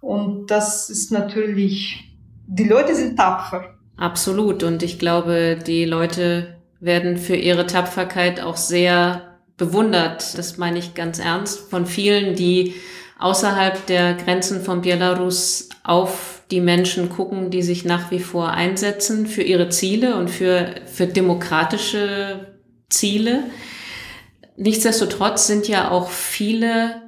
Und 0.03 0.51
das 0.51 0.91
ist 0.91 1.11
natürlich, 1.13 2.13
die 2.47 2.65
Leute 2.65 2.95
sind 2.95 3.17
tapfer. 3.17 3.79
Absolut. 3.97 4.65
Und 4.65 4.83
ich 4.83 4.99
glaube, 4.99 5.61
die 5.67 5.87
Leute 5.87 6.59
werden 6.79 7.17
für 7.17 7.37
ihre 7.37 7.65
Tapferkeit 7.65 8.39
auch 8.43 8.59
sehr 8.59 9.39
bewundert. 9.57 10.37
Das 10.37 10.59
meine 10.59 10.79
ich 10.79 10.93
ganz 10.93 11.21
ernst 11.21 11.71
von 11.71 11.87
vielen, 11.87 12.35
die 12.35 12.75
außerhalb 13.19 13.87
der 13.87 14.13
Grenzen 14.13 14.61
von 14.61 14.83
Belarus 14.83 15.71
auf 15.85 16.42
die 16.53 16.61
Menschen 16.61 17.09
gucken, 17.09 17.51
die 17.51 17.63
sich 17.63 17.85
nach 17.85 18.11
wie 18.11 18.21
vor 18.21 18.51
einsetzen 18.51 19.27
für 19.27 19.43
ihre 19.43 19.71
Ziele 19.71 20.17
und 20.17 20.31
für, 20.31 20.75
für 20.87 21.07
demokratische 21.07 22.55
Ziele. 22.91 23.45
Nichtsdestotrotz 24.57 25.47
sind 25.47 25.67
ja 25.67 25.91
auch 25.91 26.11
viele 26.11 27.02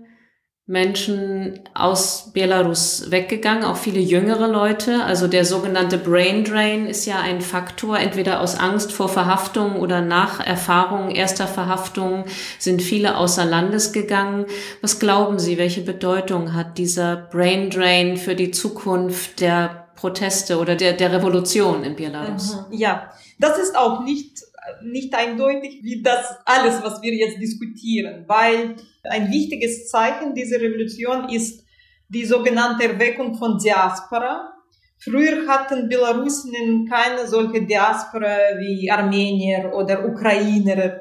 Menschen 0.67 1.61
aus 1.75 2.31
Belarus 2.33 3.11
weggegangen, 3.11 3.65
auch 3.65 3.77
viele 3.77 4.01
jüngere 4.01 4.49
Leute. 4.49 5.05
Also 5.05 5.29
der 5.29 5.45
sogenannte 5.45 5.99
Brain 5.99 6.43
Drain 6.43 6.87
ist 6.87 7.05
ja 7.05 7.21
ein 7.21 7.43
Faktor, 7.43 7.99
entweder 7.99 8.41
aus 8.41 8.59
Angst 8.59 8.91
vor 8.91 9.11
Verhaftung 9.11 9.77
oder 9.77 10.01
nach 10.01 10.41
Erfahrung 10.41 11.11
erster 11.11 11.47
Verhaftung 11.47 12.25
sind 12.59 12.81
viele 12.81 13.19
außer 13.19 13.45
Landes 13.45 13.93
gegangen. 13.93 14.47
Was 14.81 14.99
glauben 14.99 15.39
Sie, 15.39 15.59
welche 15.59 15.83
Bedeutung 15.83 16.55
hat 16.55 16.79
dieser 16.79 17.15
Brain 17.15 17.69
Drain 17.69 18.17
für 18.17 18.35
die 18.35 18.51
Zukunft 18.51 19.41
der 19.41 19.89
Proteste 19.97 20.59
oder 20.59 20.77
der, 20.77 20.95
der 20.95 21.13
Revolution 21.13 21.85
in 21.85 21.95
Belarus? 21.95 22.57
Mhm. 22.71 22.79
Ja, 22.79 23.13
das 23.39 23.59
ist 23.59 23.77
auch 23.77 24.03
nicht 24.03 24.43
nicht 24.83 25.15
eindeutig 25.15 25.81
wie 25.83 26.03
das 26.03 26.37
alles, 26.45 26.83
was 26.83 27.03
wir 27.03 27.15
jetzt 27.15 27.39
diskutieren, 27.41 28.25
weil 28.27 28.77
ein 29.05 29.31
wichtiges 29.31 29.89
Zeichen 29.89 30.35
dieser 30.35 30.61
Revolution 30.61 31.29
ist 31.29 31.65
die 32.09 32.25
sogenannte 32.25 32.85
Erweckung 32.85 33.35
von 33.35 33.59
Diaspora. 33.59 34.53
Früher 34.99 35.47
hatten 35.47 35.89
Belarusinnen 35.89 36.87
keine 36.89 37.27
solche 37.27 37.63
Diaspora 37.63 38.59
wie 38.59 38.91
Armenier 38.91 39.73
oder 39.75 40.07
Ukrainer. 40.07 41.01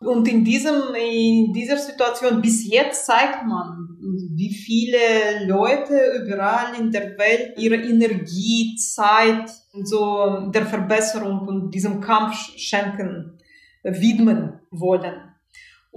Und 0.00 0.28
in, 0.28 0.44
diesem, 0.44 0.94
in 0.94 1.52
dieser 1.52 1.76
Situation 1.76 2.40
bis 2.40 2.70
jetzt 2.70 3.06
zeigt 3.06 3.44
man, 3.46 3.96
wie 4.34 4.54
viele 4.54 5.46
Leute 5.46 6.22
überall 6.22 6.78
in 6.78 6.92
der 6.92 7.18
Welt 7.18 7.58
ihre 7.58 7.74
Energie, 7.74 8.76
Zeit 8.76 9.50
so 9.82 10.50
der 10.50 10.66
Verbesserung 10.66 11.48
und 11.48 11.74
diesem 11.74 12.00
Kampf 12.00 12.36
schenken, 12.56 13.38
widmen 13.82 14.60
wollen. 14.70 15.34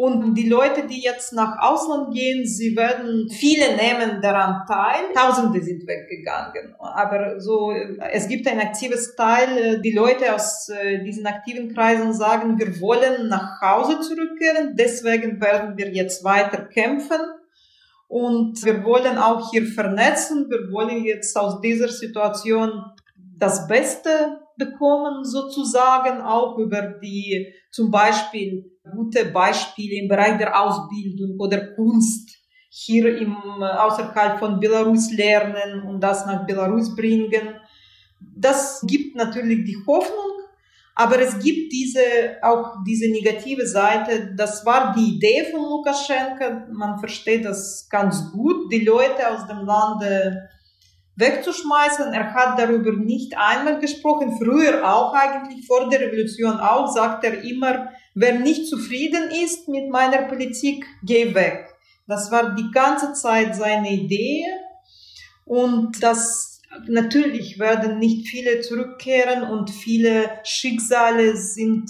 Und 0.01 0.33
die 0.33 0.49
Leute, 0.49 0.87
die 0.87 0.99
jetzt 1.03 1.31
nach 1.31 1.59
Ausland 1.59 2.11
gehen, 2.11 2.43
sie 2.43 2.75
werden, 2.75 3.29
viele 3.29 3.75
nehmen 3.75 4.19
daran 4.19 4.65
teil. 4.65 5.13
Tausende 5.13 5.61
sind 5.61 5.85
weggegangen. 5.85 6.73
Aber 6.79 7.39
so, 7.39 7.71
es 8.11 8.27
gibt 8.27 8.47
ein 8.47 8.59
aktives 8.59 9.15
Teil. 9.15 9.79
Die 9.79 9.93
Leute 9.93 10.33
aus 10.33 10.69
äh, 10.69 11.03
diesen 11.03 11.27
aktiven 11.27 11.71
Kreisen 11.71 12.15
sagen, 12.15 12.57
wir 12.57 12.81
wollen 12.81 13.27
nach 13.27 13.61
Hause 13.61 13.99
zurückkehren. 13.99 14.75
Deswegen 14.75 15.39
werden 15.39 15.77
wir 15.77 15.91
jetzt 15.91 16.23
weiter 16.23 16.63
kämpfen. 16.63 17.21
Und 18.07 18.65
wir 18.65 18.83
wollen 18.83 19.19
auch 19.19 19.51
hier 19.51 19.67
vernetzen. 19.67 20.47
Wir 20.49 20.71
wollen 20.71 21.03
jetzt 21.05 21.37
aus 21.37 21.61
dieser 21.61 21.89
Situation 21.89 22.71
das 23.37 23.67
Beste 23.67 24.40
bekommen, 24.61 25.23
sozusagen 25.25 26.21
auch 26.21 26.57
über 26.57 26.81
die 26.81 27.53
zum 27.71 27.89
Beispiel 27.89 28.71
gute 28.95 29.25
Beispiele 29.25 30.01
im 30.01 30.07
Bereich 30.07 30.37
der 30.37 30.59
Ausbildung 30.59 31.39
oder 31.39 31.73
Kunst 31.75 32.29
hier 32.69 33.17
im, 33.17 33.35
außerhalb 33.61 34.39
von 34.39 34.59
Belarus 34.59 35.11
lernen 35.11 35.83
und 35.83 35.99
das 35.99 36.25
nach 36.25 36.45
Belarus 36.45 36.95
bringen. 36.95 37.55
Das 38.19 38.81
gibt 38.87 39.15
natürlich 39.15 39.65
die 39.65 39.77
Hoffnung, 39.87 40.31
aber 40.95 41.19
es 41.19 41.39
gibt 41.39 41.71
diese, 41.73 42.01
auch 42.41 42.77
diese 42.85 43.11
negative 43.11 43.65
Seite. 43.65 44.33
Das 44.37 44.65
war 44.65 44.93
die 44.93 45.15
Idee 45.15 45.47
von 45.51 45.61
Lukaschenka. 45.61 46.67
Man 46.71 46.99
versteht 46.99 47.45
das 47.45 47.87
ganz 47.89 48.31
gut. 48.31 48.71
Die 48.71 48.85
Leute 48.85 49.29
aus 49.31 49.47
dem 49.47 49.65
Lande 49.65 50.49
wegzuschmeißen. 51.21 52.13
Er 52.13 52.33
hat 52.33 52.59
darüber 52.59 52.91
nicht 52.91 53.37
einmal 53.37 53.79
gesprochen, 53.79 54.37
früher 54.37 54.83
auch 54.83 55.13
eigentlich, 55.13 55.65
vor 55.65 55.89
der 55.89 56.01
Revolution 56.01 56.59
auch, 56.59 56.93
sagt 56.93 57.23
er 57.23 57.41
immer, 57.43 57.91
wer 58.13 58.39
nicht 58.39 58.67
zufrieden 58.67 59.31
ist 59.43 59.69
mit 59.69 59.89
meiner 59.89 60.23
Politik, 60.23 60.85
geh 61.03 61.33
weg. 61.33 61.69
Das 62.07 62.29
war 62.29 62.55
die 62.55 62.69
ganze 62.71 63.13
Zeit 63.13 63.55
seine 63.55 63.89
Idee 63.89 64.43
und 65.45 66.03
das 66.03 66.61
natürlich 66.87 67.59
werden 67.59 67.99
nicht 67.99 68.27
viele 68.27 68.61
zurückkehren 68.61 69.43
und 69.43 69.69
viele 69.69 70.29
Schicksale 70.43 71.37
sind 71.37 71.89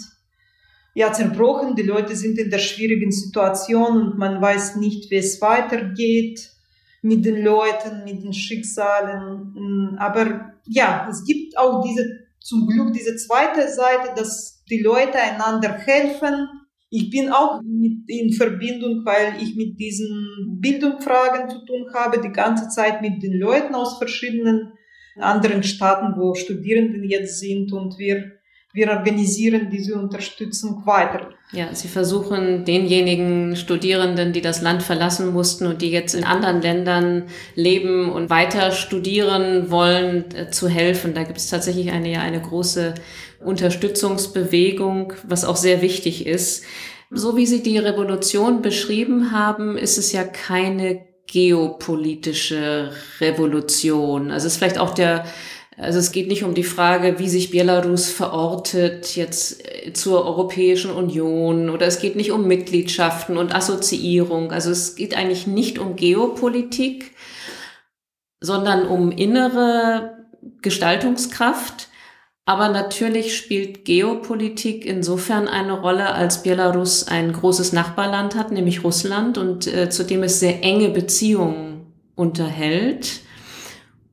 ja 0.94 1.14
zerbrochen, 1.14 1.76
die 1.76 1.84
Leute 1.84 2.16
sind 2.16 2.38
in 2.38 2.50
der 2.50 2.60
schwierigen 2.60 3.12
Situation 3.12 4.02
und 4.02 4.18
man 4.18 4.42
weiß 4.42 4.76
nicht, 4.76 5.10
wie 5.10 5.18
es 5.18 5.42
weitergeht 5.42 6.52
mit 7.02 7.26
den 7.26 7.44
Leuten, 7.44 8.04
mit 8.04 8.24
den 8.24 8.34
Schicksalen. 8.34 9.98
Aber 9.98 10.54
ja, 10.68 11.08
es 11.10 11.24
gibt 11.24 11.58
auch 11.58 11.84
diese, 11.84 12.04
zum 12.40 12.68
Glück 12.68 12.94
diese 12.94 13.16
zweite 13.16 13.68
Seite, 13.68 14.14
dass 14.16 14.64
die 14.70 14.82
Leute 14.82 15.18
einander 15.18 15.74
helfen. 15.74 16.48
Ich 16.90 17.10
bin 17.10 17.30
auch 17.30 17.62
mit 17.64 18.08
in 18.08 18.34
Verbindung, 18.34 19.06
weil 19.06 19.42
ich 19.42 19.56
mit 19.56 19.80
diesen 19.80 20.58
Bildungsfragen 20.60 21.50
zu 21.50 21.66
tun 21.66 21.88
habe, 21.94 22.20
die 22.22 22.32
ganze 22.32 22.70
Zeit 22.70 23.02
mit 23.02 23.24
den 23.24 23.34
Leuten 23.34 23.74
aus 23.76 23.98
verschiedenen 23.98 24.74
anderen 25.18 25.64
Staaten, 25.64 26.20
wo 26.20 26.36
Studierenden 26.36 27.04
jetzt 27.04 27.40
sind 27.40 27.72
und 27.74 27.98
wir 27.98 28.41
wir 28.74 28.90
organisieren 28.90 29.70
diese 29.70 29.96
Unterstützung 29.96 30.86
weiter. 30.86 31.30
Ja, 31.52 31.76
Sie 31.76 31.90
versuchen 31.90 32.64
denjenigen 32.64 33.58
Studierenden, 33.58 34.32
die 34.32 34.42
das 34.42 34.62
Land 34.62 34.84
verlassen 34.84 35.34
mussten 35.34 35.68
und 35.68 35.82
die 35.82 35.92
jetzt 35.92 36.16
in 36.16 36.24
anderen 36.24 36.62
Ländern 36.62 37.24
leben 37.56 38.10
und 38.10 38.30
weiter 38.30 38.72
studieren 38.72 39.70
wollen, 39.70 40.26
äh, 40.34 40.50
zu 40.50 40.70
helfen. 40.70 41.14
Da 41.14 41.24
gibt 41.24 41.38
es 41.38 41.50
tatsächlich 41.50 41.92
eine, 41.92 42.10
ja, 42.10 42.22
eine 42.22 42.42
große 42.42 42.94
Unterstützungsbewegung, 43.44 45.14
was 45.28 45.44
auch 45.44 45.58
sehr 45.58 45.82
wichtig 45.82 46.26
ist. 46.26 46.64
So 47.10 47.36
wie 47.36 47.46
Sie 47.46 47.62
die 47.62 47.78
Revolution 47.78 48.62
beschrieben 48.62 49.32
haben, 49.32 49.78
ist 49.78 49.98
es 49.98 50.14
ja 50.14 50.24
keine 50.24 51.02
geopolitische 51.28 52.92
Revolution. 53.20 54.32
Also 54.32 54.48
es 54.48 54.54
ist 54.54 54.60
vielleicht 54.60 54.78
auch 54.78 54.94
der 54.94 55.26
also 55.78 56.00
es 56.00 56.12
geht 56.12 56.28
nicht 56.28 56.44
um 56.44 56.54
die 56.54 56.64
Frage, 56.64 57.18
wie 57.20 57.30
sich 57.30 57.52
Belarus 57.52 58.10
verortet 58.10 59.16
jetzt 59.16 59.66
äh, 59.66 59.94
zur 59.94 60.26
Europäischen 60.26 60.92
Union 60.92 61.70
oder 61.70 61.88
es 61.88 62.00
geht 62.00 62.16
nicht 62.16 62.32
um 62.32 62.48
Mitgliedschaften 62.48 63.38
und 63.38 63.56
Assoziierung. 63.56 64.52
Also 64.52 64.72
es 64.72 64.96
geht 64.96 65.16
eigentlich 65.16 65.48
nicht 65.48 65.80
um 65.80 65.96
Geopolitik, 65.96 67.12
sondern 68.42 68.86
um 68.88 69.12
innere 69.12 70.18
Gestaltungskraft. 70.62 71.88
Aber 72.46 72.70
natürlich 72.70 73.38
spielt 73.38 73.86
Geopolitik 73.86 74.86
insofern 74.86 75.48
eine 75.48 75.80
Rolle, 75.80 76.14
als 76.14 76.44
Belarus 76.44 77.08
ein 77.08 77.32
großes 77.32 77.72
Nachbarland 77.72 78.36
hat, 78.36 78.52
nämlich 78.52 78.84
Russland, 78.84 79.38
und 79.38 79.68
äh, 79.68 79.90
zu 79.90 80.04
dem 80.04 80.24
es 80.24 80.40
sehr 80.40 80.64
enge 80.64 80.90
Beziehungen 80.90 81.94
unterhält. 82.16 83.22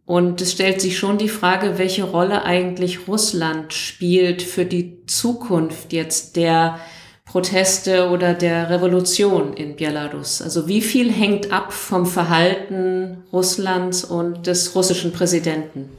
Und 0.09 0.41
es 0.41 0.53
stellt 0.53 0.81
sich 0.81 0.97
schon 0.97 1.19
die 1.19 1.29
Frage, 1.29 1.77
welche 1.77 2.05
Rolle 2.05 2.43
eigentlich 2.47 3.09
Russland 3.09 3.75
spielt 3.75 4.41
für 4.41 4.65
die 4.65 5.05
Zukunft 5.05 5.93
jetzt 5.93 6.37
der 6.37 6.79
Proteste 7.27 8.09
oder 8.09 8.33
der 8.33 8.71
Revolution 8.71 9.53
in 9.53 9.77
Belarus. 9.77 10.41
Also 10.41 10.67
wie 10.67 10.81
viel 10.81 11.13
hängt 11.13 11.53
ab 11.53 11.75
vom 11.75 12.07
Verhalten 12.07 13.23
Russlands 13.35 14.03
und 14.03 14.47
des 14.47 14.75
russischen 14.75 15.13
Präsidenten? 15.13 15.91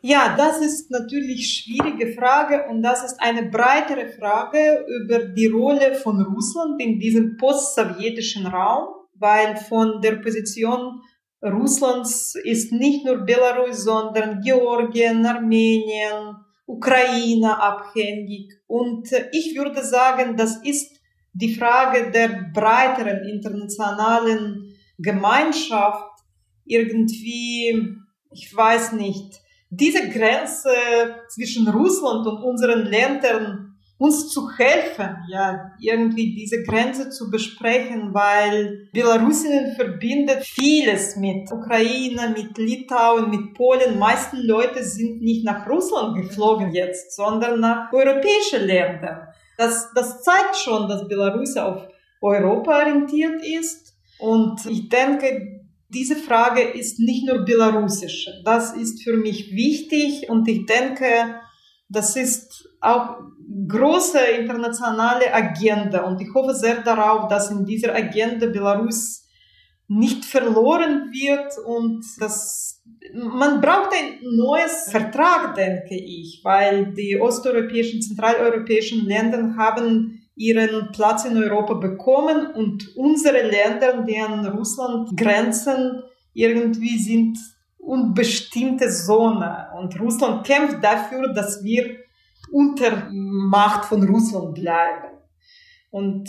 Ja, 0.00 0.36
das 0.36 0.60
ist 0.60 0.92
natürlich 0.92 1.64
schwierige 1.64 2.12
Frage 2.12 2.66
und 2.70 2.84
das 2.84 3.02
ist 3.02 3.20
eine 3.20 3.50
breitere 3.50 4.10
Frage 4.16 4.86
über 5.02 5.18
die 5.18 5.48
Rolle 5.48 5.96
von 5.96 6.22
Russland 6.22 6.80
in 6.80 7.00
diesem 7.00 7.36
post-sowjetischen 7.36 8.46
Raum, 8.46 8.94
weil 9.14 9.56
von 9.56 10.00
der 10.02 10.18
Position 10.18 11.00
Russlands 11.44 12.34
ist 12.42 12.72
nicht 12.72 13.04
nur 13.04 13.18
Belarus, 13.18 13.84
sondern 13.84 14.40
Georgien, 14.40 15.26
Armenien, 15.26 16.36
Ukraine 16.66 17.60
abhängig. 17.60 18.52
Und 18.66 19.10
ich 19.32 19.54
würde 19.54 19.84
sagen, 19.84 20.36
das 20.36 20.56
ist 20.64 20.98
die 21.34 21.54
Frage 21.54 22.10
der 22.10 22.50
breiteren 22.54 23.28
internationalen 23.28 24.74
Gemeinschaft 24.98 26.20
irgendwie, 26.64 27.96
ich 28.30 28.56
weiß 28.56 28.92
nicht, 28.92 29.40
diese 29.68 30.08
Grenze 30.08 30.70
zwischen 31.28 31.68
Russland 31.68 32.26
und 32.26 32.42
unseren 32.42 32.86
Ländern 32.86 33.73
uns 33.96 34.28
zu 34.28 34.50
helfen, 34.50 35.18
ja, 35.28 35.70
irgendwie 35.78 36.34
diese 36.34 36.62
Grenze 36.64 37.10
zu 37.10 37.30
besprechen, 37.30 38.12
weil 38.12 38.88
Belarusinnen 38.92 39.76
verbindet 39.76 40.42
vieles 40.42 41.16
mit 41.16 41.50
Ukraine, 41.52 42.34
mit 42.36 42.58
Litauen, 42.58 43.30
mit 43.30 43.54
Polen. 43.54 43.98
Meisten 43.98 44.38
Leute 44.38 44.82
sind 44.82 45.22
nicht 45.22 45.44
nach 45.44 45.68
Russland 45.68 46.16
geflogen 46.16 46.72
jetzt, 46.72 47.14
sondern 47.14 47.60
nach 47.60 47.92
europäischen 47.92 48.66
Ländern. 48.66 49.28
Das, 49.56 49.90
das 49.94 50.22
zeigt 50.22 50.56
schon, 50.56 50.88
dass 50.88 51.06
Belarus 51.06 51.56
auf 51.56 51.86
Europa 52.20 52.78
orientiert 52.78 53.42
ist. 53.44 53.94
Und 54.18 54.66
ich 54.66 54.88
denke, 54.88 55.60
diese 55.88 56.16
Frage 56.16 56.62
ist 56.62 56.98
nicht 56.98 57.26
nur 57.26 57.44
belarussische. 57.44 58.42
Das 58.44 58.74
ist 58.74 59.04
für 59.04 59.16
mich 59.16 59.54
wichtig 59.54 60.28
und 60.28 60.48
ich 60.48 60.66
denke, 60.66 61.06
das 61.88 62.16
ist 62.16 62.68
auch 62.84 63.16
große 63.68 64.18
internationale 64.38 65.32
Agenda. 65.32 66.04
Und 66.04 66.20
ich 66.20 66.32
hoffe 66.34 66.54
sehr 66.54 66.82
darauf, 66.82 67.28
dass 67.28 67.50
in 67.50 67.64
dieser 67.64 67.94
Agenda 67.94 68.46
Belarus 68.46 69.24
nicht 69.88 70.24
verloren 70.24 71.10
wird 71.12 71.52
und 71.66 72.04
dass 72.18 72.82
man 73.12 73.60
braucht 73.60 73.92
ein 73.92 74.18
neues 74.22 74.88
Vertrag, 74.90 75.54
denke 75.54 75.94
ich, 75.94 76.40
weil 76.42 76.94
die 76.94 77.20
osteuropäischen, 77.20 78.00
zentraleuropäischen 78.00 79.06
Länder 79.06 79.54
haben 79.56 80.22
ihren 80.36 80.90
Platz 80.92 81.24
in 81.24 81.36
Europa 81.36 81.74
bekommen 81.74 82.46
und 82.54 82.96
unsere 82.96 83.42
Länder, 83.42 84.04
die 84.08 84.18
an 84.18 84.46
Russland 84.46 85.16
grenzen, 85.16 86.02
irgendwie 86.32 86.98
sind 86.98 87.38
unbestimmte 87.78 88.88
Zone. 88.88 89.68
Und 89.78 90.00
Russland 90.00 90.46
kämpft 90.46 90.82
dafür, 90.82 91.32
dass 91.32 91.62
wir 91.62 92.03
unter 92.50 93.08
Macht 93.10 93.86
von 93.86 94.02
Russland 94.08 94.54
bleiben. 94.54 95.08
Und 95.90 96.28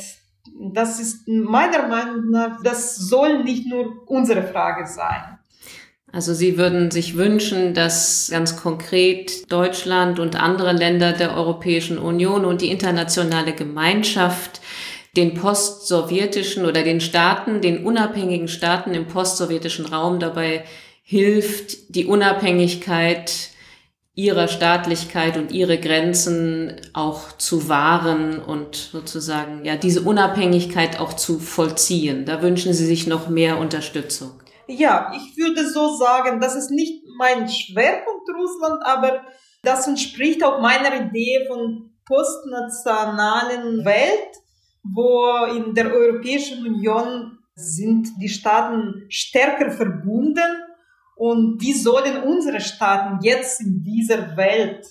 das 0.72 1.00
ist 1.00 1.28
meiner 1.28 1.88
Meinung 1.88 2.30
nach, 2.30 2.62
das 2.64 2.98
soll 2.98 3.44
nicht 3.44 3.68
nur 3.68 4.04
unsere 4.08 4.44
Frage 4.44 4.88
sein. 4.88 5.40
Also 6.12 6.34
Sie 6.34 6.58
würden 6.58 6.92
sich 6.92 7.18
wünschen, 7.18 7.74
dass 7.74 8.30
ganz 8.32 8.56
konkret 8.56 9.52
Deutschland 9.52 10.20
und 10.20 10.42
andere 10.42 10.72
Länder 10.72 11.12
der 11.12 11.36
Europäischen 11.36 11.98
Union 11.98 12.46
und 12.46 12.62
die 12.62 12.72
internationale 12.72 13.54
Gemeinschaft 13.54 14.62
den 15.18 15.34
postsowjetischen 15.34 16.66
oder 16.66 16.84
den 16.84 17.02
Staaten, 17.02 17.62
den 17.62 17.86
unabhängigen 17.86 18.48
Staaten 18.48 18.94
im 18.94 19.08
postsowjetischen 19.08 19.86
Raum 19.86 20.20
dabei 20.20 20.64
hilft, 21.04 21.96
die 21.96 22.06
Unabhängigkeit 22.06 23.50
ihrer 24.16 24.48
Staatlichkeit 24.48 25.36
und 25.36 25.52
ihre 25.52 25.78
Grenzen 25.78 26.80
auch 26.94 27.38
zu 27.38 27.68
wahren 27.68 28.40
und 28.40 28.76
sozusagen 28.76 29.66
ja 29.66 29.76
diese 29.76 30.02
Unabhängigkeit 30.02 31.02
auch 31.02 31.14
zu 31.14 31.38
vollziehen. 31.38 32.26
Da 32.26 32.42
wünschen 32.42 32.74
Sie 32.74 32.86
sich 32.86 33.08
noch 33.08 33.28
mehr 33.28 33.60
Unterstützung. 33.60 34.42
Ja, 34.68 35.12
ich 35.16 35.38
würde 35.38 35.70
so 35.70 35.96
sagen, 35.96 36.40
das 36.40 36.56
ist 36.56 36.72
nicht 36.72 37.04
mein 37.18 37.48
Schwerpunkt 37.50 38.30
Russland, 38.30 38.82
aber 38.86 39.22
das 39.62 39.86
entspricht 39.88 40.44
auch 40.44 40.62
meiner 40.62 41.08
Idee 41.08 41.46
von 41.48 41.92
postnationalen 42.06 43.84
Welt, 43.84 44.38
wo 44.84 45.46
in 45.56 45.74
der 45.74 45.92
Europäischen 45.92 46.66
Union 46.66 47.38
sind 47.56 48.10
die 48.22 48.30
Staaten 48.30 49.06
stärker 49.10 49.72
verbunden 49.72 50.65
und 51.16 51.62
wie 51.62 51.74
sollen 51.74 52.24
unsere 52.24 52.60
Staaten 52.60 53.24
jetzt 53.24 53.62
in 53.62 53.84
dieser 53.84 54.36
Welt 54.36 54.86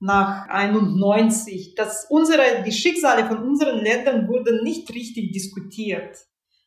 nach 0.00 0.48
91, 0.48 1.74
dass 1.74 2.06
unsere, 2.08 2.62
die 2.64 2.72
Schicksale 2.72 3.26
von 3.26 3.38
unseren 3.38 3.78
Ländern 3.78 4.28
wurden 4.28 4.62
nicht 4.62 4.92
richtig 4.94 5.32
diskutiert 5.32 6.16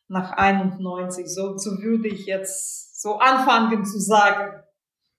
nach 0.08 0.32
91. 0.32 1.26
So, 1.26 1.56
so 1.56 1.82
würde 1.82 2.08
ich 2.08 2.26
jetzt 2.26 3.00
so 3.00 3.18
anfangen 3.18 3.84
zu 3.84 4.00
sagen, 4.00 4.62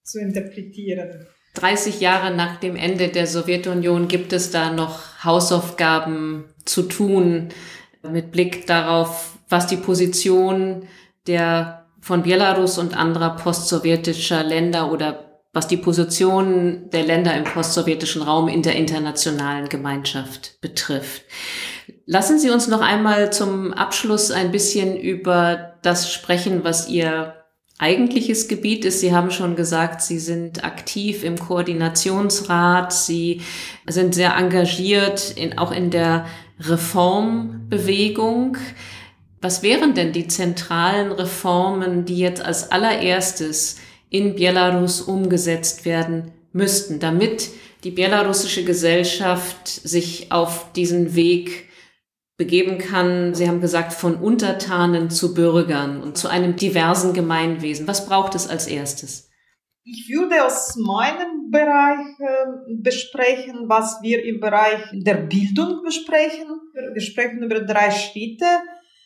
zu 0.03 0.19
interpretieren. 0.19 1.27
30 1.55 1.99
Jahre 1.99 2.35
nach 2.35 2.57
dem 2.57 2.75
Ende 2.75 3.09
der 3.09 3.27
Sowjetunion 3.27 4.07
gibt 4.07 4.33
es 4.33 4.51
da 4.51 4.71
noch 4.71 5.23
Hausaufgaben 5.23 6.45
zu 6.65 6.83
tun 6.83 7.49
mit 8.03 8.31
Blick 8.31 8.67
darauf, 8.67 9.37
was 9.49 9.67
die 9.67 9.77
Position 9.77 10.87
der 11.27 11.78
von 12.01 12.23
Belarus 12.23 12.77
und 12.77 12.95
anderer 12.95 13.35
postsowjetischer 13.35 14.43
Länder 14.43 14.91
oder 14.91 15.29
was 15.51 15.67
die 15.67 15.77
Position 15.77 16.89
der 16.91 17.03
Länder 17.03 17.35
im 17.35 17.43
postsowjetischen 17.43 18.21
Raum 18.21 18.47
in 18.47 18.61
der 18.61 18.75
internationalen 18.75 19.67
Gemeinschaft 19.67 20.61
betrifft. 20.61 21.23
Lassen 22.05 22.39
Sie 22.39 22.51
uns 22.51 22.67
noch 22.67 22.81
einmal 22.81 23.33
zum 23.33 23.73
Abschluss 23.73 24.31
ein 24.31 24.51
bisschen 24.51 24.95
über 24.95 25.75
das 25.81 26.11
sprechen, 26.11 26.63
was 26.63 26.87
Ihr 26.87 27.35
eigentliches 27.79 28.47
Gebiet 28.47 28.85
ist. 28.85 28.99
Sie 28.99 29.13
haben 29.13 29.31
schon 29.31 29.55
gesagt, 29.55 30.01
Sie 30.01 30.19
sind 30.19 30.63
aktiv 30.63 31.23
im 31.23 31.39
Koordinationsrat. 31.39 32.93
Sie 32.93 33.41
sind 33.87 34.13
sehr 34.13 34.35
engagiert 34.35 35.31
in, 35.31 35.57
auch 35.57 35.71
in 35.71 35.89
der 35.89 36.25
Reformbewegung. 36.59 38.57
Was 39.41 39.63
wären 39.63 39.93
denn 39.93 40.11
die 40.11 40.27
zentralen 40.27 41.11
Reformen, 41.11 42.05
die 42.05 42.17
jetzt 42.17 42.41
als 42.41 42.71
allererstes 42.71 43.77
in 44.09 44.35
Belarus 44.35 45.01
umgesetzt 45.01 45.85
werden 45.85 46.31
müssten, 46.51 46.99
damit 46.99 47.49
die 47.83 47.91
belarussische 47.91 48.65
Gesellschaft 48.65 49.67
sich 49.67 50.31
auf 50.31 50.71
diesen 50.73 51.15
Weg 51.15 51.69
begeben 52.35 52.77
kann, 52.77 53.33
Sie 53.33 53.47
haben 53.47 53.61
gesagt, 53.61 53.93
von 53.93 54.15
Untertanen 54.15 55.09
zu 55.09 55.33
Bürgern 55.33 56.01
und 56.01 56.17
zu 56.17 56.27
einem 56.27 56.55
diversen 56.55 57.13
Gemeinwesen. 57.13 57.87
Was 57.87 58.07
braucht 58.07 58.35
es 58.35 58.47
als 58.47 58.67
erstes? 58.67 59.29
Ich 59.83 60.09
würde 60.09 60.45
aus 60.45 60.75
meinem 60.75 61.49
Bereich 61.51 62.19
äh, 62.19 62.75
besprechen, 62.81 63.67
was 63.67 63.99
wir 64.01 64.23
im 64.23 64.39
Bereich 64.39 64.81
der 64.93 65.15
Bildung 65.15 65.81
besprechen. 65.83 66.47
Wir 66.93 67.01
sprechen 67.01 67.41
über 67.43 67.61
drei 67.61 67.91
Schritte 67.91 68.45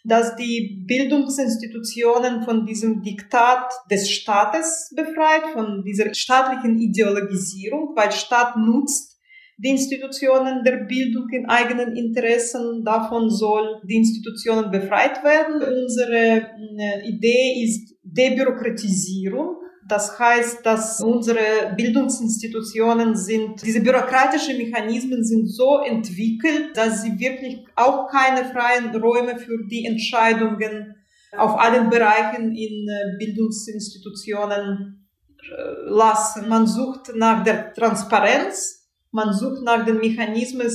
dass 0.04 0.36
die 0.36 0.84
Bildungsinstitutionen 0.86 2.44
von 2.44 2.66
diesem 2.66 3.02
Diktat 3.02 3.72
des 3.90 4.12
Staates 4.12 4.92
befreit, 4.96 5.54
von 5.54 5.84
dieser 5.86 6.14
staatlichen 6.14 6.78
Ideologisierung, 6.78 7.96
weil 7.96 8.12
Staat 8.12 8.58
nutzt 8.58 9.14
die 9.58 9.70
Institutionen 9.70 10.64
der 10.64 10.78
Bildung 10.86 11.30
in 11.30 11.46
eigenen 11.48 11.96
Interessen. 11.96 12.84
Davon 12.84 13.30
soll 13.30 13.82
die 13.84 13.96
Institutionen 13.96 14.72
befreit 14.72 15.24
werden. 15.24 15.62
Unsere 15.62 16.50
äh, 16.78 17.08
Idee 17.08 17.64
ist 17.64 17.96
Debürokratisierung 18.04 19.58
das 19.88 20.18
heißt, 20.18 20.66
dass 20.66 21.02
unsere 21.02 21.74
Bildungsinstitutionen 21.76 23.16
sind, 23.16 23.62
diese 23.66 23.82
bürokratischen 23.82 24.58
Mechanismen 24.58 25.24
sind 25.24 25.48
so 25.48 25.80
entwickelt, 25.80 26.76
dass 26.76 27.02
sie 27.02 27.20
wirklich 27.20 27.66
auch 27.76 28.08
keine 28.10 28.46
freien 28.46 28.96
Räume 28.96 29.38
für 29.38 29.66
die 29.70 29.86
Entscheidungen 29.86 30.96
auf 31.38 31.60
allen 31.60 31.90
Bereichen 31.90 32.56
in 32.56 32.88
äh, 32.88 33.18
Bildungsinstitutionen 33.18 35.08
äh, 35.42 35.90
lassen. 35.90 36.48
Man 36.48 36.68
sucht 36.68 37.12
nach 37.16 37.44
der 37.44 37.74
Transparenz, 37.74 38.88
man 39.12 39.34
sucht 39.34 39.64
nach 39.64 39.84
den 39.86 39.98
Mechanismen, 39.98 40.70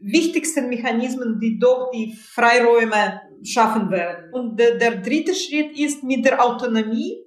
wichtigsten 0.00 0.68
Mechanismen, 0.68 1.38
die 1.40 1.58
doch 1.58 1.90
die 1.92 2.14
Freiräume 2.14 3.20
schaffen 3.42 3.90
werden. 3.90 4.32
Und 4.32 4.58
der, 4.58 4.76
der 4.78 4.96
dritte 5.02 5.34
Schritt 5.34 5.78
ist 5.78 6.02
mit 6.02 6.24
der 6.24 6.42
Autonomie 6.44 7.23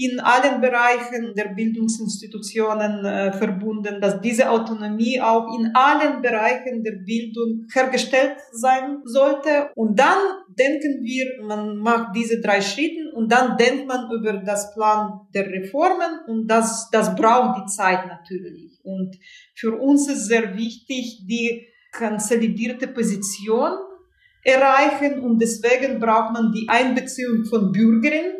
in 0.00 0.18
allen 0.18 0.62
Bereichen 0.62 1.34
der 1.34 1.48
Bildungsinstitutionen 1.54 3.04
äh, 3.04 3.32
verbunden, 3.32 4.00
dass 4.00 4.18
diese 4.22 4.48
Autonomie 4.48 5.20
auch 5.20 5.54
in 5.58 5.72
allen 5.74 6.22
Bereichen 6.22 6.82
der 6.82 6.96
Bildung 7.04 7.66
hergestellt 7.70 8.36
sein 8.52 9.02
sollte. 9.04 9.70
Und 9.74 9.98
dann 9.98 10.18
denken 10.48 11.02
wir, 11.02 11.42
man 11.42 11.76
macht 11.76 12.16
diese 12.16 12.40
drei 12.40 12.62
Schritte 12.62 13.12
und 13.14 13.30
dann 13.30 13.58
denkt 13.58 13.86
man 13.86 14.10
über 14.10 14.32
das 14.38 14.72
Plan 14.72 15.20
der 15.34 15.46
Reformen 15.46 16.20
und 16.26 16.46
das, 16.46 16.88
das 16.90 17.14
braucht 17.14 17.60
die 17.60 17.66
Zeit 17.66 18.06
natürlich. 18.06 18.80
Und 18.82 19.18
für 19.54 19.78
uns 19.78 20.08
ist 20.08 20.28
sehr 20.28 20.56
wichtig, 20.56 21.26
die 21.28 21.66
konsolidierte 21.92 22.88
Position 22.88 23.72
erreichen 24.42 25.20
und 25.20 25.38
deswegen 25.40 26.00
braucht 26.00 26.32
man 26.32 26.52
die 26.52 26.66
Einbeziehung 26.68 27.44
von 27.44 27.70
Bürgerinnen 27.70 28.39